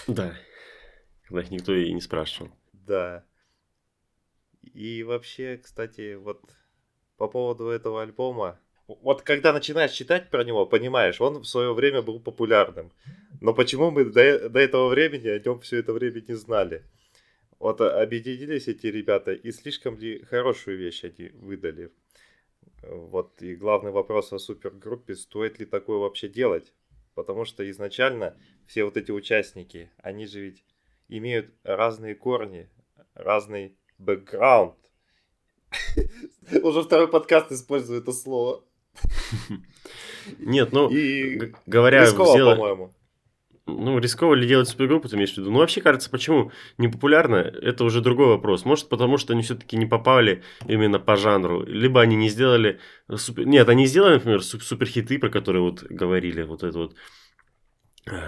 Да. 0.08 0.36
Когда 1.28 1.42
их 1.42 1.52
никто 1.52 1.74
и 1.74 1.94
не 1.94 2.02
спрашивал. 2.02 2.52
Да. 2.74 3.24
И 4.74 5.04
вообще, 5.04 5.58
кстати, 5.58 6.16
вот 6.16 6.42
по 7.18 7.28
поводу 7.28 7.68
этого 7.68 8.02
альбома, 8.02 8.60
вот 8.88 9.22
когда 9.22 9.54
начинаешь 9.54 9.92
читать 9.92 10.30
про 10.30 10.44
него, 10.44 10.66
понимаешь, 10.66 11.22
он 11.22 11.40
в 11.40 11.46
свое 11.46 11.74
время 11.74 12.02
был 12.02 12.20
популярным. 12.20 12.92
Но 13.42 13.54
почему 13.54 13.92
мы 13.92 14.06
до, 14.06 14.50
до 14.50 14.60
этого 14.60 14.90
времени 14.90 15.28
о 15.28 15.40
нем 15.40 15.60
все 15.60 15.78
это 15.78 15.94
время 15.94 16.24
не 16.28 16.34
знали? 16.34 16.84
Вот 17.60 17.82
объединились 17.82 18.68
эти 18.68 18.88
ребята, 18.88 19.34
и 19.34 19.52
слишком 19.52 19.98
ли 19.98 20.24
хорошую 20.24 20.78
вещь 20.78 21.04
они 21.04 21.30
выдали? 21.34 21.92
Вот, 22.82 23.42
и 23.42 23.56
главный 23.56 23.92
вопрос 23.92 24.32
о 24.34 24.40
супергруппе, 24.40 25.16
стоит 25.16 25.60
ли 25.60 25.66
такое 25.66 25.98
вообще 25.98 26.28
делать? 26.28 26.74
Потому 27.14 27.46
что 27.46 27.70
изначально 27.70 28.38
все 28.66 28.84
вот 28.86 28.96
эти 28.96 29.12
участники, 29.12 29.92
они 29.98 30.26
же 30.26 30.42
ведь 30.42 30.64
имеют 31.10 31.54
разные 31.64 32.16
корни, 32.16 32.70
разный 33.14 33.76
бэкграунд. 33.98 34.78
Уже 36.64 36.84
второй 36.84 37.10
подкаст 37.10 37.52
использую 37.52 38.02
это 38.02 38.12
слово. 38.12 38.64
Нет, 40.40 40.72
ну, 40.72 40.90
говоря, 41.66 42.04
рисково, 42.04 42.56
по-моему. 42.56 42.94
Ну, 43.78 44.00
рисково 44.00 44.34
ли 44.34 44.48
делать 44.48 44.68
супергруппу, 44.68 45.08
ты 45.08 45.16
имеешь 45.16 45.34
в 45.34 45.38
виду? 45.38 45.52
Ну, 45.52 45.60
вообще, 45.60 45.82
кажется, 45.82 46.10
почему 46.10 46.52
не 46.78 46.88
популярно, 46.88 47.36
это 47.36 47.84
уже 47.84 48.02
другой 48.02 48.28
вопрос. 48.28 48.66
Может, 48.66 48.90
потому 48.90 49.18
что 49.18 49.34
они 49.34 49.44
все-таки 49.44 49.78
не 49.78 49.86
попали 49.86 50.44
именно 50.68 51.00
по 51.00 51.16
жанру. 51.16 51.64
Либо 51.66 52.02
они 52.02 52.16
не 52.16 52.30
сделали... 52.30 52.80
Супер... 53.16 53.46
Нет, 53.46 53.70
они 53.70 53.86
сделали, 53.86 54.16
например, 54.16 54.44
суп- 54.44 54.64
суперхиты, 54.64 55.20
про 55.20 55.30
которые 55.30 55.62
вот 55.62 55.84
говорили, 55.84 56.44
вот 56.44 56.64
это 56.64 56.78
вот 56.78 56.96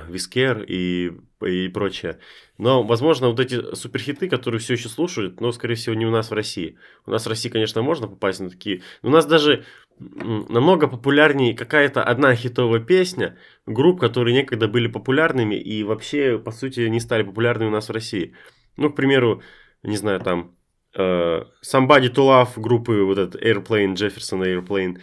Вискер 0.08 0.63
и, 0.63 1.12
и 1.46 1.67
прочее. 1.70 2.20
Но, 2.58 2.84
возможно, 2.84 3.30
вот 3.30 3.39
эти 3.39 3.76
суперхиты, 3.76 4.30
которые 4.30 4.60
все 4.60 4.74
еще 4.74 4.89
слушают, 4.89 5.41
но, 5.41 5.52
скорее 5.52 5.76
всего, 5.76 5.96
не 5.96 6.06
у 6.06 6.12
нас 6.12 6.30
в 6.30 6.34
России. 6.34 6.78
У 7.06 7.12
нас 7.12 7.26
в 7.26 7.30
России, 7.30 7.50
конечно, 7.50 7.82
можно 7.82 8.08
попасть 8.08 8.39
на 8.39 8.50
такие... 8.50 8.82
У 9.02 9.10
нас 9.10 9.26
даже 9.26 9.65
намного 10.00 10.88
популярнее 10.88 11.56
какая-то 11.56 12.04
одна 12.04 12.36
хитовая 12.36 12.80
песня 12.80 13.38
групп, 13.65 14.00
которые 14.00 14.34
некогда 14.34 14.67
были 14.67 14.88
популярными 14.88 15.56
и 15.56 15.84
вообще, 15.84 16.39
по 16.39 16.52
сути, 16.52 16.82
не 16.82 17.00
стали 17.00 17.24
популярными 17.24 17.70
у 17.70 17.74
нас 17.74 17.89
в 17.89 17.91
России. 17.91 18.34
Ну, 18.78 18.89
к 18.89 18.96
примеру, 18.96 19.41
не 19.84 19.98
знаю, 19.98 20.20
там 20.20 20.56
э, 20.96 21.44
Somebody 21.63 22.10
to 22.10 22.15
Love 22.15 22.50
группы 22.58 23.04
вот 23.04 23.17
этот 23.17 23.41
Airplane, 23.41 23.94
Jefferson 23.94 24.44
Airplane. 24.44 25.00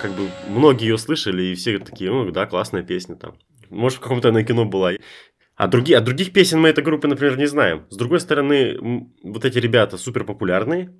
Как 0.00 0.12
бы 0.12 0.28
многие 0.48 0.88
ее 0.88 0.98
слышали, 0.98 1.42
и 1.42 1.54
все 1.54 1.78
такие, 1.78 2.10
ну 2.10 2.30
да, 2.30 2.46
классная 2.46 2.82
песня 2.82 3.16
там. 3.16 3.36
Может, 3.70 3.98
в 3.98 4.02
каком-то 4.02 4.30
на 4.32 4.44
кино 4.44 4.64
была. 4.64 4.92
А, 5.56 5.68
другие, 5.68 5.98
а 5.98 6.00
других 6.00 6.32
песен 6.32 6.60
мы 6.60 6.68
этой 6.68 6.84
группы, 6.84 7.08
например, 7.08 7.38
не 7.38 7.46
знаем. 7.46 7.86
С 7.90 7.96
другой 7.96 8.20
стороны, 8.20 9.08
вот 9.22 9.44
эти 9.44 9.58
ребята 9.58 9.96
супер 9.96 10.24
популярные, 10.24 10.94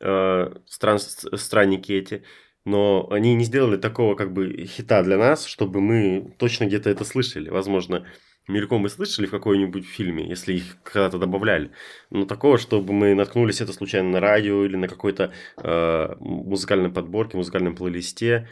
э, 0.00 0.50
стран, 0.66 0.98
странники 0.98 1.92
эти, 1.92 2.24
но 2.64 3.08
они 3.10 3.34
не 3.34 3.44
сделали 3.44 3.76
такого 3.76 4.14
как 4.14 4.32
бы 4.32 4.64
хита 4.66 5.02
для 5.02 5.18
нас, 5.18 5.44
чтобы 5.46 5.80
мы 5.80 6.34
точно 6.38 6.64
где-то 6.64 6.88
это 6.90 7.04
слышали. 7.04 7.50
Возможно, 7.50 8.06
мельком 8.48 8.80
мы 8.80 8.88
слышали 8.88 9.26
в 9.26 9.30
какой-нибудь 9.30 9.86
фильме, 9.86 10.28
если 10.28 10.54
их 10.54 10.82
когда-то 10.82 11.18
добавляли. 11.18 11.70
Но 12.10 12.24
такого, 12.24 12.58
чтобы 12.58 12.92
мы 12.92 13.14
наткнулись 13.14 13.60
это 13.60 13.72
случайно 13.72 14.10
на 14.10 14.20
радио 14.20 14.64
или 14.64 14.76
на 14.76 14.88
какой-то 14.88 15.32
э, 15.56 16.14
музыкальной 16.18 16.90
подборке, 16.90 17.36
музыкальном 17.36 17.76
плейлисте, 17.76 18.48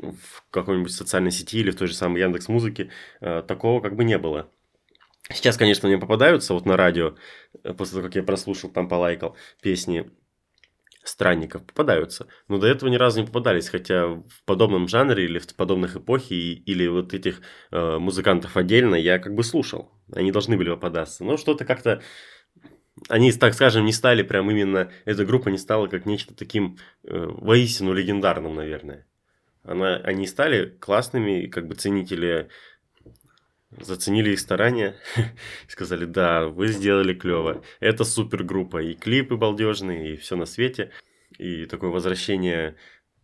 в 0.00 0.44
какой-нибудь 0.50 0.92
социальной 0.92 1.30
сети 1.30 1.58
или 1.58 1.70
в 1.70 1.76
той 1.76 1.88
же 1.88 1.94
самой 1.94 2.22
Яндекс 2.22 2.48
Музыке, 2.48 2.90
э, 3.20 3.42
такого 3.46 3.80
как 3.80 3.96
бы 3.96 4.04
не 4.04 4.18
было. 4.18 4.50
Сейчас, 5.30 5.56
конечно, 5.56 5.88
мне 5.88 5.98
попадаются 5.98 6.54
вот 6.54 6.64
на 6.64 6.76
радио, 6.76 7.16
э, 7.62 7.74
после 7.74 7.96
того, 7.96 8.06
как 8.06 8.16
я 8.16 8.22
прослушал, 8.22 8.70
там 8.70 8.88
полайкал 8.88 9.36
песни 9.60 10.10
странников, 11.08 11.64
попадаются. 11.64 12.28
Но 12.48 12.58
до 12.58 12.66
этого 12.66 12.88
ни 12.88 12.96
разу 12.96 13.20
не 13.20 13.26
попадались, 13.26 13.68
хотя 13.68 14.06
в 14.06 14.44
подобном 14.44 14.88
жанре 14.88 15.24
или 15.24 15.38
в 15.38 15.54
подобных 15.54 15.96
эпохе 15.96 16.34
или 16.34 16.86
вот 16.86 17.14
этих 17.14 17.40
э, 17.70 17.98
музыкантов 17.98 18.56
отдельно 18.56 18.94
я 18.94 19.18
как 19.18 19.34
бы 19.34 19.42
слушал. 19.42 19.90
Они 20.12 20.32
должны 20.32 20.56
были 20.56 20.70
попадаться. 20.70 21.24
Но 21.24 21.36
что-то 21.36 21.64
как-то... 21.64 22.02
Они, 23.08 23.30
так 23.32 23.54
скажем, 23.54 23.84
не 23.84 23.92
стали 23.92 24.22
прям 24.22 24.50
именно... 24.50 24.90
Эта 25.04 25.24
группа 25.24 25.48
не 25.48 25.58
стала 25.58 25.86
как 25.86 26.06
нечто 26.06 26.34
таким 26.34 26.78
э, 27.04 27.26
воистину 27.26 27.92
легендарным, 27.92 28.54
наверное. 28.54 29.06
Она, 29.62 29.96
они 29.96 30.26
стали 30.26 30.76
классными, 30.80 31.46
как 31.46 31.68
бы 31.68 31.74
ценители 31.74 32.48
заценили 33.70 34.32
их 34.32 34.40
старания, 34.40 34.96
сказали, 35.68 36.04
да, 36.04 36.46
вы 36.48 36.68
сделали 36.68 37.14
клево, 37.14 37.62
это 37.80 38.04
супер 38.04 38.44
группа, 38.44 38.82
и 38.82 38.94
клипы 38.94 39.36
балдежные, 39.36 40.14
и 40.14 40.16
все 40.16 40.36
на 40.36 40.46
свете, 40.46 40.92
и 41.38 41.66
такое 41.66 41.90
возвращение 41.90 42.76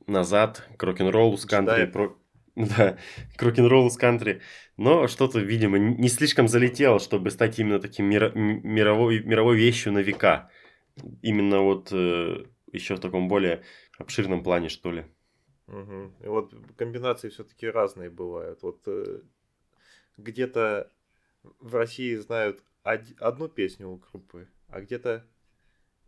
назад 0.07 0.69
к 0.77 0.83
рок-н-роллу 0.83 1.37
с 1.37 1.47
кантри, 1.47 1.87
про- 1.87 2.17
да, 2.57 2.99
к 3.37 3.43
рок-н-роллу 3.43 3.91
с 3.91 3.97
кантри, 3.97 4.43
но 4.77 5.09
что-то, 5.09 5.41
видимо, 5.41 5.79
не 5.79 6.09
слишком 6.09 6.49
залетело, 6.49 6.99
чтобы 7.01 7.31
стать 7.31 7.59
именно 7.59 7.81
таким 7.81 8.11
миро- 8.11 8.33
мировой, 8.35 9.23
мировой 9.23 9.57
вещью 9.57 9.93
на 9.93 10.01
века, 10.01 10.51
именно 11.23 11.61
вот 11.61 11.91
еще 11.91 12.97
в 12.97 13.01
таком 13.01 13.29
более 13.29 13.63
обширном 13.99 14.43
плане, 14.43 14.69
что 14.69 14.93
ли. 14.93 15.05
Мгм. 15.67 16.13
И 16.23 16.27
вот 16.27 16.53
комбинации 16.77 17.31
все-таки 17.31 17.67
разные 17.67 18.11
бывают. 18.11 18.63
Вот 18.63 18.83
э, 18.87 19.21
где-то 20.17 20.91
в 21.61 21.75
России 21.75 22.15
знают 22.17 22.63
од- 22.85 23.21
одну 23.21 23.49
песню 23.49 23.89
у 23.91 23.97
группы, 23.97 24.49
а 24.69 24.81
где-то 24.81 25.27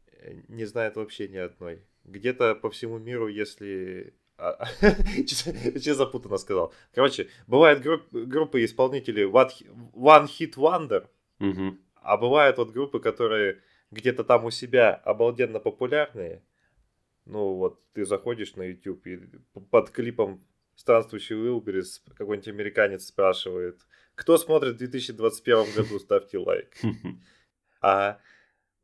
э, 0.06 0.34
не 0.48 0.64
знают 0.64 0.96
вообще 0.96 1.28
ни 1.28 1.36
одной. 1.36 1.82
Где-то 2.04 2.54
по 2.54 2.70
всему 2.70 2.98
миру, 2.98 3.28
если... 3.28 4.14
а, 4.38 4.64
Че 5.26 5.94
запутанно 5.94 6.36
сказал. 6.38 6.72
Короче, 6.94 7.28
бывают 7.46 7.80
групп- 7.82 8.10
группы 8.12 8.64
исполнителей 8.64 9.24
One 9.24 10.26
Hit- 10.26 10.54
Wonder, 10.56 11.08
Мгм. 11.38 11.78
а 11.96 12.16
бывают 12.16 12.58
вот 12.58 12.70
группы, 12.70 13.00
которые 13.00 13.60
где-то 13.90 14.24
там 14.24 14.44
у 14.44 14.50
себя 14.50 14.94
обалденно 14.94 15.60
популярные. 15.60 16.42
Ну 17.24 17.54
вот 17.54 17.82
ты 17.92 18.04
заходишь 18.04 18.54
на 18.56 18.62
YouTube 18.62 19.06
и 19.06 19.18
под 19.70 19.90
клипом 19.90 20.44
«Странствующий 20.76 21.36
Уилберис» 21.36 22.02
какой-нибудь 22.16 22.48
американец 22.48 23.06
спрашивает, 23.06 23.80
кто 24.14 24.38
смотрит 24.38 24.74
в 24.74 24.78
2021 24.78 25.74
году, 25.74 25.98
ставьте 25.98 26.38
лайк. 26.38 26.76
А 27.82 28.18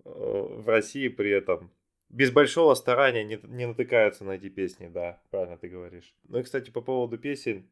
э, 0.05 0.11
в 0.11 0.69
России 0.69 1.09
при 1.09 1.31
этом 1.31 1.73
без 2.13 2.31
большого 2.31 2.75
старания 2.75 3.25
не, 3.25 3.41
не 3.45 3.67
натыкаются 3.67 4.25
на 4.25 4.33
эти 4.33 4.51
песни, 4.51 4.89
да, 4.89 5.21
правильно 5.31 5.57
ты 5.57 5.69
говоришь. 5.69 6.15
Ну 6.29 6.39
и, 6.39 6.43
кстати, 6.43 6.71
по 6.71 6.83
поводу 6.83 7.19
песен, 7.19 7.71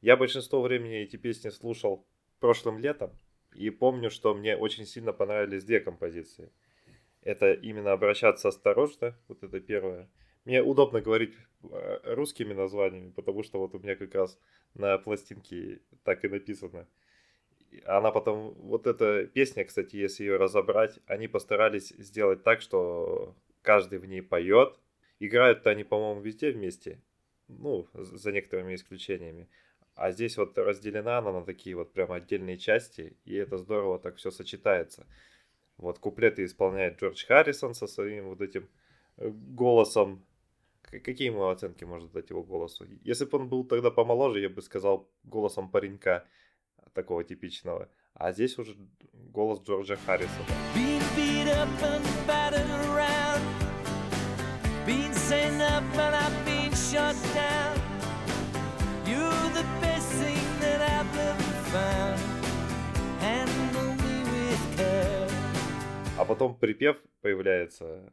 я 0.00 0.16
большинство 0.16 0.62
времени 0.62 0.96
эти 0.96 1.16
песни 1.16 1.50
слушал 1.50 2.06
прошлым 2.40 2.78
летом, 2.78 3.12
и 3.54 3.68
помню, 3.68 4.10
что 4.10 4.34
мне 4.34 4.56
очень 4.56 4.86
сильно 4.86 5.12
понравились 5.12 5.64
две 5.64 5.78
композиции. 5.80 6.50
Это 7.20 7.52
именно 7.52 7.92
«Обращаться 7.92 8.48
осторожно», 8.48 9.16
вот 9.28 9.42
это 9.44 9.60
первое. 9.60 10.10
Мне 10.44 10.62
удобно 10.62 11.00
говорить 11.00 11.34
э, 11.62 12.14
русскими 12.14 12.52
названиями, 12.52 13.10
потому 13.10 13.42
что 13.42 13.58
вот 13.58 13.74
у 13.74 13.78
меня 13.78 13.96
как 13.96 14.14
раз 14.14 14.38
на 14.74 14.98
пластинке 14.98 15.80
так 16.04 16.24
и 16.24 16.28
написано. 16.28 16.88
Она 17.86 18.10
потом, 18.10 18.54
вот 18.54 18.86
эта 18.86 19.26
песня, 19.26 19.64
кстати, 19.64 19.96
если 19.96 20.24
ее 20.24 20.36
разобрать, 20.36 20.98
они 21.06 21.28
постарались 21.28 21.88
сделать 21.90 22.42
так, 22.42 22.60
что 22.60 23.34
каждый 23.62 23.98
в 23.98 24.06
ней 24.06 24.20
поет. 24.20 24.78
Играют-то 25.20 25.70
они, 25.70 25.84
по-моему, 25.84 26.20
везде 26.20 26.50
вместе, 26.50 27.00
ну, 27.48 27.86
за 27.94 28.32
некоторыми 28.32 28.74
исключениями. 28.74 29.48
А 29.94 30.10
здесь 30.10 30.36
вот 30.36 30.58
разделена 30.58 31.18
она 31.18 31.32
на 31.32 31.44
такие 31.44 31.76
вот 31.76 31.92
прям 31.92 32.12
отдельные 32.12 32.58
части, 32.58 33.16
и 33.24 33.34
это 33.36 33.58
здорово 33.58 33.98
так 33.98 34.16
все 34.16 34.30
сочетается. 34.30 35.06
Вот 35.76 35.98
куплеты 35.98 36.44
исполняет 36.44 37.00
Джордж 37.00 37.24
Харрисон 37.26 37.74
со 37.74 37.86
своим 37.86 38.28
вот 38.28 38.40
этим 38.40 38.68
э, 39.16 39.28
голосом. 39.28 40.24
Какие 41.00 41.28
ему 41.28 41.48
оценки 41.48 41.84
можно 41.84 42.08
дать 42.10 42.28
его 42.28 42.42
голосу? 42.42 42.86
Если 43.02 43.24
бы 43.24 43.38
он 43.38 43.48
был 43.48 43.64
тогда 43.64 43.90
помоложе, 43.90 44.40
я 44.40 44.50
бы 44.50 44.60
сказал 44.60 45.10
голосом 45.24 45.70
паренька 45.70 46.26
такого 46.92 47.24
типичного. 47.24 47.88
А 48.12 48.32
здесь 48.32 48.58
уже 48.58 48.76
голос 49.12 49.62
Джорджа 49.62 49.96
Харрисона. 49.96 50.46
А 66.18 66.24
потом 66.26 66.54
припев 66.54 67.02
появляется, 67.22 68.12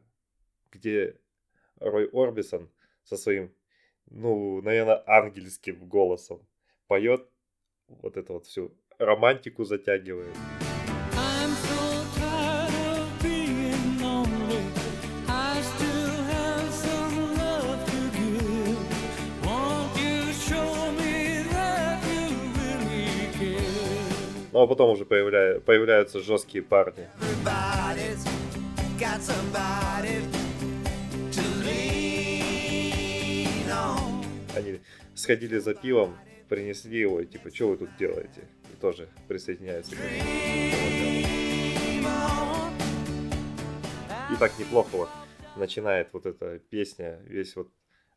где 0.72 1.20
Рой 1.80 2.08
Орбисон 2.12 2.68
со 3.04 3.16
своим, 3.16 3.52
ну, 4.10 4.60
наверное, 4.62 5.02
ангельским 5.06 5.88
голосом 5.88 6.46
поет 6.86 7.26
вот 7.88 8.16
эту 8.16 8.34
вот 8.34 8.46
всю 8.46 8.72
романтику 8.98 9.64
затягивает. 9.64 10.36
Ну 24.52 24.62
а 24.62 24.66
потом 24.66 24.90
уже 24.90 25.04
появля- 25.04 25.60
появляются 25.60 26.20
жесткие 26.20 26.62
парни. 26.62 27.08
Everybody's 27.20 28.26
got 28.98 29.20
somebody 29.22 30.39
сходили 35.20 35.58
за 35.58 35.74
пивом, 35.74 36.16
принесли 36.48 36.98
его, 36.98 37.20
и 37.20 37.26
типа, 37.26 37.54
что 37.54 37.68
вы 37.68 37.76
тут 37.76 37.90
делаете? 37.98 38.48
И 38.72 38.80
тоже 38.80 39.08
присоединяются. 39.28 39.94
к. 39.94 40.00
И 44.32 44.36
так 44.38 44.58
неплохо 44.58 44.96
вот 44.96 45.08
начинает 45.56 46.08
вот 46.12 46.26
эта 46.26 46.58
песня, 46.58 47.20
весь 47.24 47.54
вот 47.56 47.68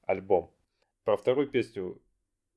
альбом. 0.06 0.52
Про 1.04 1.18
вторую 1.18 1.48
песню, 1.48 2.02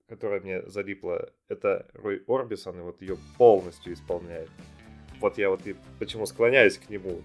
которая 0.09 0.41
мне 0.41 0.63
залипла, 0.63 1.31
это 1.49 1.87
Рой 1.95 2.23
Орбисон, 2.29 2.79
и 2.79 2.83
вот 2.83 3.01
ее 3.01 3.17
полностью 3.39 3.95
исполняет. 3.95 4.51
Вот 5.21 5.39
я 5.39 5.51
вот 5.51 5.67
и 5.67 5.75
почему 5.99 6.27
склоняюсь 6.27 6.79
к 6.79 6.89
нему. 6.91 7.23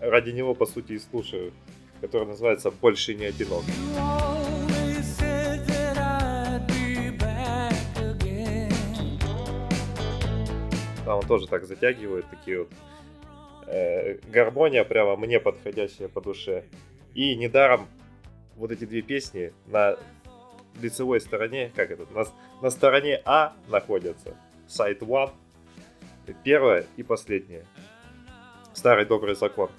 Ради 0.00 0.30
него, 0.30 0.54
по 0.54 0.66
сути, 0.66 0.92
и 0.92 0.98
слушаю. 0.98 1.52
Которая 2.00 2.28
называется 2.28 2.70
«Больше 2.70 3.14
не 3.14 3.24
одинок». 3.24 3.64
Там 11.14 11.20
он 11.20 11.28
тоже 11.28 11.46
так 11.46 11.64
затягивает, 11.64 12.28
такие 12.28 12.58
вот 12.64 12.72
э, 13.68 14.18
гармония 14.32 14.82
прямо 14.82 15.14
мне 15.14 15.38
подходящая 15.38 16.08
по 16.08 16.20
душе. 16.20 16.64
И 17.14 17.36
недаром 17.36 17.86
вот 18.56 18.72
эти 18.72 18.84
две 18.84 19.00
песни 19.00 19.52
на 19.66 19.96
лицевой 20.82 21.20
стороне, 21.20 21.70
как 21.76 21.92
это, 21.92 22.04
на, 22.12 22.24
на 22.60 22.70
стороне 22.70 23.22
А 23.24 23.52
находятся. 23.68 24.36
Сайт 24.66 25.02
One, 25.02 25.30
первая 26.42 26.84
и 26.96 27.04
последняя. 27.04 27.64
Старый 28.72 29.06
добрый 29.06 29.36
закон 29.36 29.70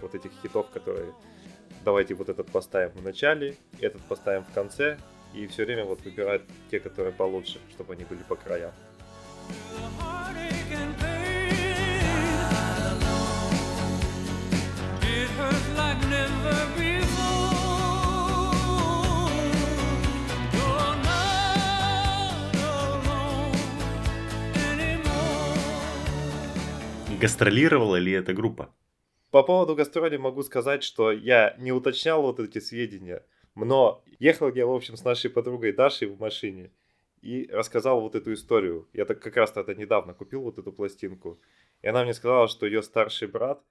вот 0.00 0.16
этих 0.16 0.32
хитов, 0.42 0.68
которые 0.70 1.12
давайте 1.84 2.14
вот 2.14 2.28
этот 2.28 2.50
поставим 2.50 2.90
в 2.90 3.04
начале, 3.04 3.54
этот 3.78 4.02
поставим 4.02 4.42
в 4.42 4.52
конце, 4.52 4.98
и 5.32 5.46
все 5.46 5.64
время 5.64 5.84
вот 5.84 6.00
выбирать 6.00 6.42
те, 6.72 6.80
которые 6.80 7.12
получше, 7.12 7.60
чтобы 7.70 7.92
они 7.92 8.02
были 8.02 8.24
по 8.24 8.34
краям. 8.34 8.72
Гастролировала 27.22 27.96
ли 28.00 28.10
эта 28.10 28.34
группа? 28.34 28.74
По 29.30 29.44
поводу 29.44 29.76
гастролей 29.76 30.18
могу 30.18 30.42
сказать, 30.42 30.82
что 30.82 31.12
я 31.12 31.54
не 31.56 31.70
уточнял 31.70 32.20
вот 32.20 32.40
эти 32.40 32.58
сведения, 32.58 33.24
но 33.54 34.02
ехал 34.18 34.52
я, 34.52 34.66
в 34.66 34.72
общем, 34.72 34.96
с 34.96 35.04
нашей 35.04 35.30
подругой 35.30 35.72
Дашей 35.72 36.08
в 36.08 36.18
машине 36.18 36.72
и 37.20 37.48
рассказал 37.52 38.00
вот 38.00 38.16
эту 38.16 38.32
историю. 38.32 38.88
Я 38.92 39.04
так 39.04 39.22
как 39.22 39.36
раз 39.36 39.52
тогда 39.52 39.72
недавно 39.72 40.14
купил 40.14 40.42
вот 40.42 40.58
эту 40.58 40.72
пластинку, 40.72 41.40
и 41.80 41.86
она 41.86 42.02
мне 42.02 42.12
сказала, 42.12 42.48
что 42.48 42.66
ее 42.66 42.82
старший 42.82 43.28
брат 43.28 43.62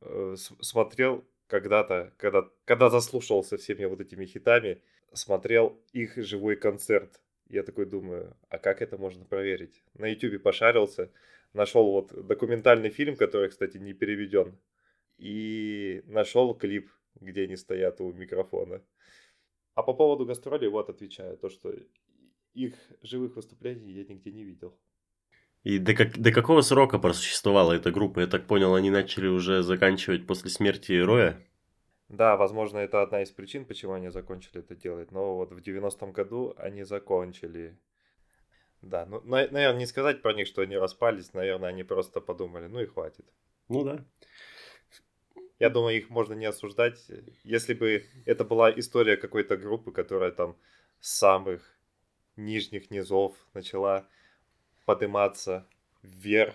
э, 0.00 0.36
смотрел 0.60 1.24
когда-то, 1.46 2.12
когда, 2.16 2.48
когда 2.64 2.90
заслушался 2.90 3.56
всеми 3.56 3.84
вот 3.84 4.00
этими 4.00 4.26
хитами, 4.26 4.82
смотрел 5.12 5.80
их 5.92 6.16
живой 6.16 6.56
концерт. 6.56 7.20
Я 7.48 7.62
такой 7.62 7.86
думаю, 7.86 8.36
а 8.48 8.58
как 8.58 8.82
это 8.82 8.98
можно 8.98 9.24
проверить? 9.24 9.82
На 9.94 10.08
ютубе 10.08 10.38
пошарился, 10.38 11.10
нашел 11.52 11.92
вот 11.92 12.26
документальный 12.26 12.90
фильм, 12.90 13.16
который, 13.16 13.48
кстати, 13.48 13.78
не 13.78 13.92
переведен, 13.92 14.58
и 15.18 16.02
нашел 16.06 16.54
клип, 16.54 16.90
где 17.20 17.44
они 17.44 17.56
стоят 17.56 18.00
у 18.00 18.12
микрофона. 18.12 18.82
А 19.74 19.82
по 19.82 19.94
поводу 19.94 20.26
гастролей, 20.26 20.68
вот 20.68 20.90
отвечаю, 20.90 21.36
то, 21.36 21.48
что 21.48 21.72
их 22.54 22.74
живых 23.02 23.36
выступлений 23.36 23.92
я 23.92 24.04
нигде 24.04 24.32
не 24.32 24.42
видел. 24.42 24.76
И 25.66 25.80
до, 25.80 25.94
как, 25.94 26.16
до 26.16 26.30
какого 26.30 26.60
срока 26.60 26.96
просуществовала 26.96 27.72
эта 27.72 27.90
группа? 27.90 28.20
Я 28.20 28.28
так 28.28 28.46
понял, 28.46 28.76
они 28.76 28.88
начали 28.88 29.26
уже 29.26 29.64
заканчивать 29.64 30.24
после 30.24 30.48
смерти 30.48 30.92
Роя. 30.92 31.44
Да, 32.08 32.36
возможно, 32.36 32.78
это 32.78 33.02
одна 33.02 33.22
из 33.22 33.32
причин, 33.32 33.64
почему 33.64 33.94
они 33.94 34.10
закончили 34.10 34.60
это 34.60 34.76
делать. 34.76 35.10
Но 35.10 35.34
вот 35.34 35.50
в 35.50 35.58
90-м 35.58 36.12
году 36.12 36.54
они 36.56 36.84
закончили. 36.84 37.76
Да, 38.80 39.06
ну, 39.06 39.20
наверное, 39.24 39.72
не 39.72 39.86
сказать 39.86 40.22
про 40.22 40.34
них, 40.34 40.46
что 40.46 40.62
они 40.62 40.76
распались. 40.76 41.34
Наверное, 41.34 41.70
они 41.70 41.82
просто 41.82 42.20
подумали, 42.20 42.68
ну 42.68 42.78
и 42.78 42.86
хватит. 42.86 43.26
Ну 43.68 43.82
да. 43.82 44.04
Я 45.58 45.68
думаю, 45.68 45.96
их 45.96 46.10
можно 46.10 46.34
не 46.34 46.46
осуждать. 46.46 47.04
Если 47.42 47.74
бы 47.74 48.04
это 48.24 48.44
была 48.44 48.70
история 48.70 49.16
какой-то 49.16 49.56
группы, 49.56 49.90
которая 49.90 50.30
там 50.30 50.56
с 51.00 51.10
самых 51.18 51.76
нижних 52.36 52.92
низов 52.92 53.34
начала 53.52 54.06
подниматься 54.86 55.66
вверх, 56.02 56.54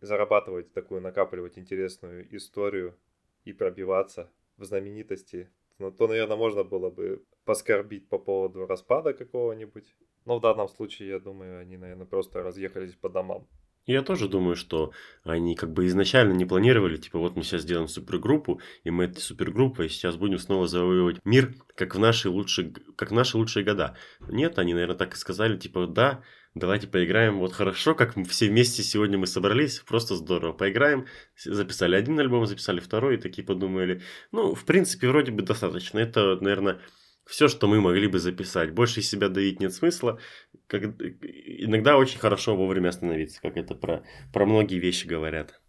зарабатывать 0.00 0.72
такую, 0.72 1.02
накапливать 1.02 1.58
интересную 1.58 2.34
историю 2.34 2.96
и 3.44 3.52
пробиваться 3.52 4.30
в 4.56 4.64
знаменитости, 4.64 5.50
ну, 5.78 5.90
то, 5.90 6.08
наверное, 6.08 6.36
можно 6.36 6.64
было 6.64 6.90
бы 6.90 7.22
поскорбить 7.44 8.08
по 8.08 8.18
поводу 8.18 8.66
распада 8.66 9.12
какого-нибудь. 9.12 9.94
Но 10.26 10.38
в 10.38 10.40
данном 10.40 10.68
случае, 10.68 11.08
я 11.08 11.18
думаю, 11.18 11.60
они, 11.60 11.76
наверное, 11.76 12.06
просто 12.06 12.42
разъехались 12.42 12.94
по 12.94 13.08
домам. 13.08 13.48
Я 13.86 14.02
тоже 14.02 14.28
думаю, 14.28 14.56
что 14.56 14.92
они 15.24 15.56
как 15.56 15.72
бы 15.72 15.86
изначально 15.86 16.34
не 16.34 16.44
планировали, 16.44 16.98
типа, 16.98 17.18
вот 17.18 17.34
мы 17.34 17.42
сейчас 17.42 17.62
сделаем 17.62 17.88
супергруппу, 17.88 18.60
и 18.84 18.90
мы 18.90 19.04
этой 19.04 19.20
супергруппой 19.20 19.88
сейчас 19.88 20.16
будем 20.16 20.38
снова 20.38 20.68
завоевывать 20.68 21.18
мир, 21.24 21.54
как 21.74 21.94
в 21.94 21.98
наши 21.98 22.28
лучшие, 22.28 22.72
как 22.96 23.10
в 23.10 23.14
наши 23.14 23.38
лучшие 23.38 23.64
года. 23.64 23.96
Нет, 24.20 24.58
они, 24.58 24.74
наверное, 24.74 24.96
так 24.96 25.14
и 25.14 25.16
сказали, 25.16 25.56
типа, 25.56 25.86
да, 25.86 26.22
давайте 26.54 26.86
поиграем, 26.86 27.38
вот 27.38 27.52
хорошо, 27.52 27.94
как 27.94 28.16
мы 28.16 28.24
все 28.24 28.48
вместе 28.48 28.82
сегодня 28.82 29.18
мы 29.18 29.26
собрались, 29.26 29.80
просто 29.80 30.16
здорово, 30.16 30.52
поиграем, 30.52 31.06
записали 31.36 31.96
один 31.96 32.18
альбом, 32.18 32.46
записали 32.46 32.80
второй, 32.80 33.14
и 33.14 33.18
такие 33.18 33.44
подумали, 33.44 34.02
ну, 34.32 34.54
в 34.54 34.64
принципе, 34.64 35.08
вроде 35.08 35.32
бы 35.32 35.42
достаточно, 35.42 35.98
это, 35.98 36.38
наверное, 36.40 36.80
все, 37.26 37.48
что 37.48 37.68
мы 37.68 37.80
могли 37.80 38.08
бы 38.08 38.18
записать. 38.18 38.72
Больше 38.72 39.00
из 39.00 39.08
себя 39.08 39.28
давить 39.28 39.60
нет 39.60 39.72
смысла. 39.72 40.18
Как... 40.66 40.82
Иногда 40.82 41.96
очень 41.96 42.18
хорошо 42.18 42.56
вовремя 42.56 42.88
остановиться, 42.88 43.40
как 43.40 43.56
это 43.56 43.76
про, 43.76 44.02
про 44.32 44.46
многие 44.46 44.80
вещи 44.80 45.06
говорят. 45.06 45.60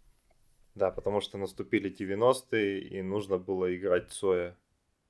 Да, 0.74 0.90
потому 0.90 1.20
что 1.20 1.38
наступили 1.38 1.94
90-е, 1.94 2.80
и 2.80 3.02
нужно 3.02 3.38
было 3.38 3.72
играть 3.76 4.10
Цоя. 4.10 4.56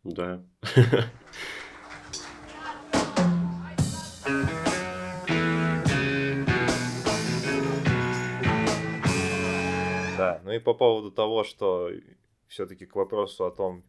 Да. 0.04 0.44
Да, 10.22 10.40
ну 10.44 10.52
и 10.52 10.58
по 10.58 10.74
поводу 10.74 11.10
того, 11.10 11.44
что 11.44 11.90
все-таки 12.46 12.86
к 12.86 12.94
вопросу 12.96 13.44
о 13.44 13.50
том, 13.50 13.84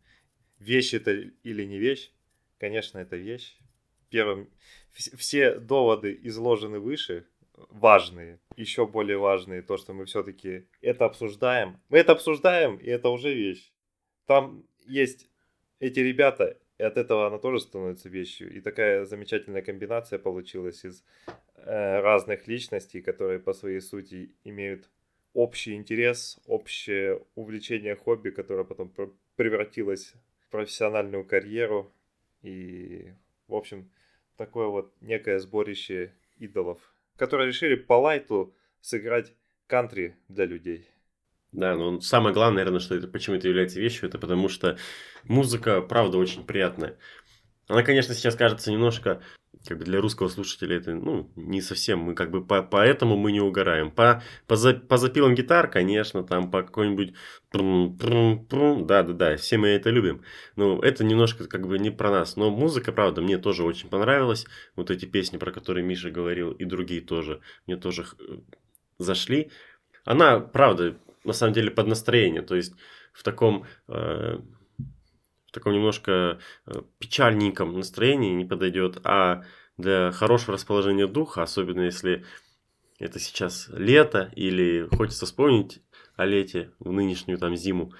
вещь 0.60 0.94
это 0.94 1.12
или 1.12 1.64
не 1.64 1.78
вещь, 1.78 2.12
конечно, 2.58 3.00
это 3.00 3.16
вещь. 3.16 3.58
Первым, 4.10 4.50
вс- 4.94 5.16
все 5.18 5.56
доводы 5.60 6.18
изложены 6.24 6.80
выше, 6.80 7.26
важные, 7.70 8.40
еще 8.56 8.86
более 8.88 9.18
важные, 9.18 9.62
то, 9.62 9.78
что 9.78 9.94
мы 9.94 10.06
все-таки 10.06 10.68
это 10.82 11.06
обсуждаем. 11.06 11.80
Мы 11.90 12.00
это 12.00 12.14
обсуждаем, 12.14 12.78
и 12.78 12.88
это 12.88 13.10
уже 13.10 13.34
вещь. 13.34 13.72
Там 14.26 14.66
есть 14.86 15.30
эти 15.80 16.00
ребята, 16.00 16.58
и 16.78 16.84
от 16.84 16.98
этого 16.98 17.28
она 17.28 17.38
тоже 17.38 17.60
становится 17.60 18.10
вещью. 18.10 18.52
И 18.56 18.62
такая 18.62 19.06
замечательная 19.06 19.62
комбинация 19.62 20.20
получилась 20.20 20.86
из 20.86 21.04
э, 21.56 22.00
разных 22.02 22.48
личностей, 22.48 23.02
которые 23.02 23.40
по 23.40 23.54
своей 23.54 23.82
сути 23.82 24.36
имеют 24.44 24.90
общий 25.34 25.76
интерес, 25.76 26.40
общее 26.46 27.22
увлечение 27.36 27.96
хобби, 27.96 28.30
которое 28.30 28.64
потом 28.64 28.90
пр- 28.90 29.14
превратилось 29.36 30.14
в 30.48 30.52
профессиональную 30.52 31.26
карьеру. 31.26 31.92
И, 32.42 33.14
в 33.48 33.56
общем, 33.56 33.90
такое 34.38 34.68
вот 34.68 34.94
некое 35.02 35.40
сборище 35.40 36.14
идолов, 36.38 36.80
которые 37.16 37.48
решили 37.48 37.76
по 37.76 37.94
лайту 38.00 38.54
сыграть 38.82 39.34
кантри 39.68 40.16
для 40.28 40.46
людей. 40.46 40.88
Да, 41.52 41.76
но 41.76 42.00
самое 42.02 42.34
главное, 42.34 42.58
наверное, 42.58 42.80
что 42.80 42.96
это 42.96 43.08
почему 43.08 43.36
это 43.36 43.48
является 43.48 43.80
вещью, 43.80 44.10
это 44.10 44.18
потому 44.18 44.50
что 44.50 44.78
музыка, 45.24 45.82
правда, 45.82 46.18
очень 46.18 46.44
приятная. 46.46 46.98
Она, 47.68 47.84
конечно, 47.84 48.14
сейчас 48.14 48.36
кажется 48.36 48.72
немножко, 48.72 49.22
как 49.66 49.78
бы 49.78 49.86
для 49.86 50.02
русского 50.02 50.28
слушателя 50.28 50.78
это, 50.78 50.94
ну, 50.94 51.32
не 51.36 51.62
совсем, 51.62 52.00
мы 52.00 52.16
как 52.16 52.32
бы 52.32 52.46
по, 52.46 52.62
поэтому 52.62 53.16
мы 53.16 53.32
не 53.32 53.40
угораем. 53.40 53.92
По, 53.92 54.22
по, 54.48 54.56
за- 54.56 54.74
по 54.74 54.98
запилам 54.98 55.36
гитар, 55.36 55.70
конечно, 55.70 56.24
там 56.24 56.52
по 56.52 56.64
какой-нибудь 56.64 57.14
да-да-да, 57.54 59.38
все 59.38 59.58
мы 59.58 59.70
это 59.70 59.90
любим. 59.90 60.24
Но 60.56 60.80
это 60.82 61.04
немножко 61.04 61.48
как 61.48 61.68
бы 61.68 61.80
не 61.80 61.92
про 61.92 62.10
нас. 62.12 62.36
Но 62.36 62.50
музыка, 62.50 62.92
правда, 62.92 63.22
мне 63.22 63.38
тоже 63.38 63.64
очень 63.64 63.90
понравилась. 63.90 64.46
Вот 64.76 64.92
эти 64.92 65.06
песни, 65.06 65.38
про 65.38 65.52
которые 65.52 65.86
Миша 65.86 66.12
говорил, 66.12 66.52
и 66.52 66.66
другие 66.66 67.02
тоже, 67.02 67.42
мне 67.68 67.78
тоже 67.78 68.04
х- 68.04 68.18
зашли. 68.98 69.52
Она, 70.06 70.40
правда, 70.40 70.98
на 71.24 71.34
самом 71.34 71.54
деле 71.54 71.72
под 71.72 71.88
настроение, 71.88 72.42
то 72.42 72.56
есть 72.56 72.74
в 73.14 73.24
таком, 73.24 73.66
э, 73.88 74.40
таком 75.54 75.74
немножко 75.74 76.40
э, 76.66 76.82
печальненьком 77.00 77.78
настроении 77.78 78.34
не 78.34 78.46
подойдет, 78.46 79.00
а 79.04 79.44
для 79.78 80.12
хорошего 80.12 80.54
расположения 80.54 81.08
духа, 81.08 81.44
особенно 81.44 81.82
если 81.82 82.26
это 83.00 83.20
сейчас 83.20 83.70
лето 83.70 84.32
или 84.36 84.88
хочется 84.96 85.26
вспомнить 85.26 85.82
о 86.16 86.26
лете, 86.26 86.72
в 86.80 86.92
нынешнюю 86.92 87.38
там 87.38 87.56
зиму, 87.56 87.94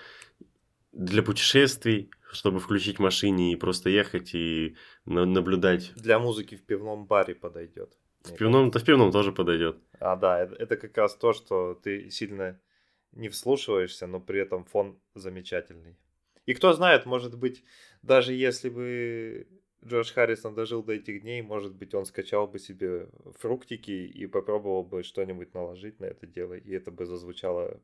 для 0.92 1.24
путешествий, 1.24 2.12
чтобы 2.32 2.60
включить 2.60 2.98
в 2.98 3.02
машине 3.02 3.52
и 3.52 3.56
просто 3.56 3.90
ехать 3.90 4.34
и 4.34 4.76
на- 5.06 5.26
наблюдать. 5.26 5.94
Для 5.96 6.20
музыки 6.20 6.56
в 6.56 6.64
пивном 6.64 7.06
баре 7.06 7.36
подойдет. 7.36 7.98
В 8.24 8.36
пивном, 8.36 8.72
то 8.72 8.80
в 8.80 8.84
пивном 8.86 9.12
тоже 9.12 9.32
подойдет. 9.32 9.78
А, 10.00 10.16
да, 10.16 10.40
это, 10.40 10.56
это 10.56 10.78
как 10.78 10.98
раз 10.98 11.16
то, 11.16 11.34
что 11.34 11.74
ты 11.74 12.10
сильно 12.10 12.60
не 13.12 13.30
вслушиваешься, 13.30 14.08
но 14.08 14.20
при 14.20 14.40
этом 14.40 14.64
фон 14.66 15.00
замечательный. 15.14 15.98
И 16.46 16.54
кто 16.54 16.74
знает, 16.74 17.06
может 17.06 17.38
быть, 17.38 17.64
даже 18.02 18.34
если 18.34 18.70
бы 18.70 19.48
Джордж 19.86 20.14
Харрисон 20.14 20.56
дожил 20.56 20.84
до 20.84 20.94
этих 20.94 21.22
дней, 21.22 21.42
может 21.42 21.74
быть, 21.76 21.94
он 21.94 22.06
скачал 22.06 22.48
бы 22.48 22.60
себе 22.60 23.08
фруктики 23.40 23.92
и 23.92 24.26
попробовал 24.28 24.84
бы 24.84 25.04
что-нибудь 25.04 25.54
наложить 25.54 26.00
на 26.00 26.06
это 26.06 26.26
дело, 26.28 26.54
и 26.54 26.72
это 26.72 26.92
бы 26.92 27.06
зазвучало 27.06 27.80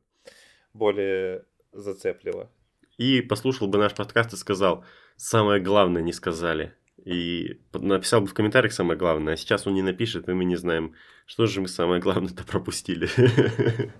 более 0.72 1.44
зацепливо. 1.72 2.50
и 2.96 3.22
послушал 3.22 3.68
бы 3.68 3.78
наш 3.78 3.94
подкаст 3.94 4.32
и 4.34 4.36
сказал, 4.36 4.84
самое 5.16 5.60
главное 5.60 6.02
не 6.02 6.12
сказали. 6.12 6.74
И 7.04 7.60
написал 7.72 8.20
бы 8.20 8.26
в 8.26 8.34
комментариях 8.34 8.72
самое 8.72 8.98
главное, 8.98 9.34
а 9.34 9.36
сейчас 9.36 9.66
он 9.66 9.72
не 9.74 9.80
напишет, 9.82 10.28
и 10.28 10.32
мы 10.32 10.44
не 10.44 10.56
знаем, 10.56 10.94
что 11.24 11.46
же 11.46 11.62
мы 11.62 11.68
самое 11.68 12.00
главное-то 12.00 12.44
пропустили. 12.44 13.08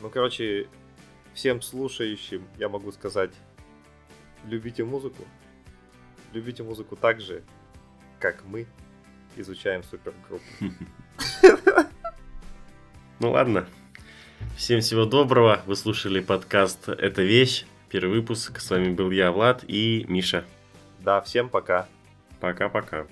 Ну, 0.00 0.10
короче, 0.10 0.68
всем 1.34 1.60
слушающим 1.60 2.46
я 2.56 2.68
могу 2.68 2.92
сказать, 2.92 3.32
любите 4.46 4.84
музыку. 4.84 5.24
Любите 6.32 6.62
музыку 6.62 6.96
так 6.96 7.20
же, 7.20 7.42
как 8.18 8.44
мы 8.44 8.66
изучаем 9.36 9.82
супергруппу. 9.82 10.44
Ну 13.20 13.32
ладно. 13.32 13.66
Всем 14.56 14.80
всего 14.80 15.04
доброго. 15.04 15.62
Вы 15.66 15.74
слушали 15.74 16.20
подкаст 16.20 16.88
«Это 16.88 17.22
вещь». 17.22 17.66
Первый 17.88 18.20
выпуск. 18.20 18.60
С 18.60 18.70
вами 18.70 18.90
был 18.92 19.10
я, 19.10 19.32
Влад 19.32 19.64
и 19.66 20.04
Миша. 20.08 20.44
Да, 21.00 21.20
всем 21.22 21.48
пока. 21.48 21.88
Пока-пока. 22.38 23.08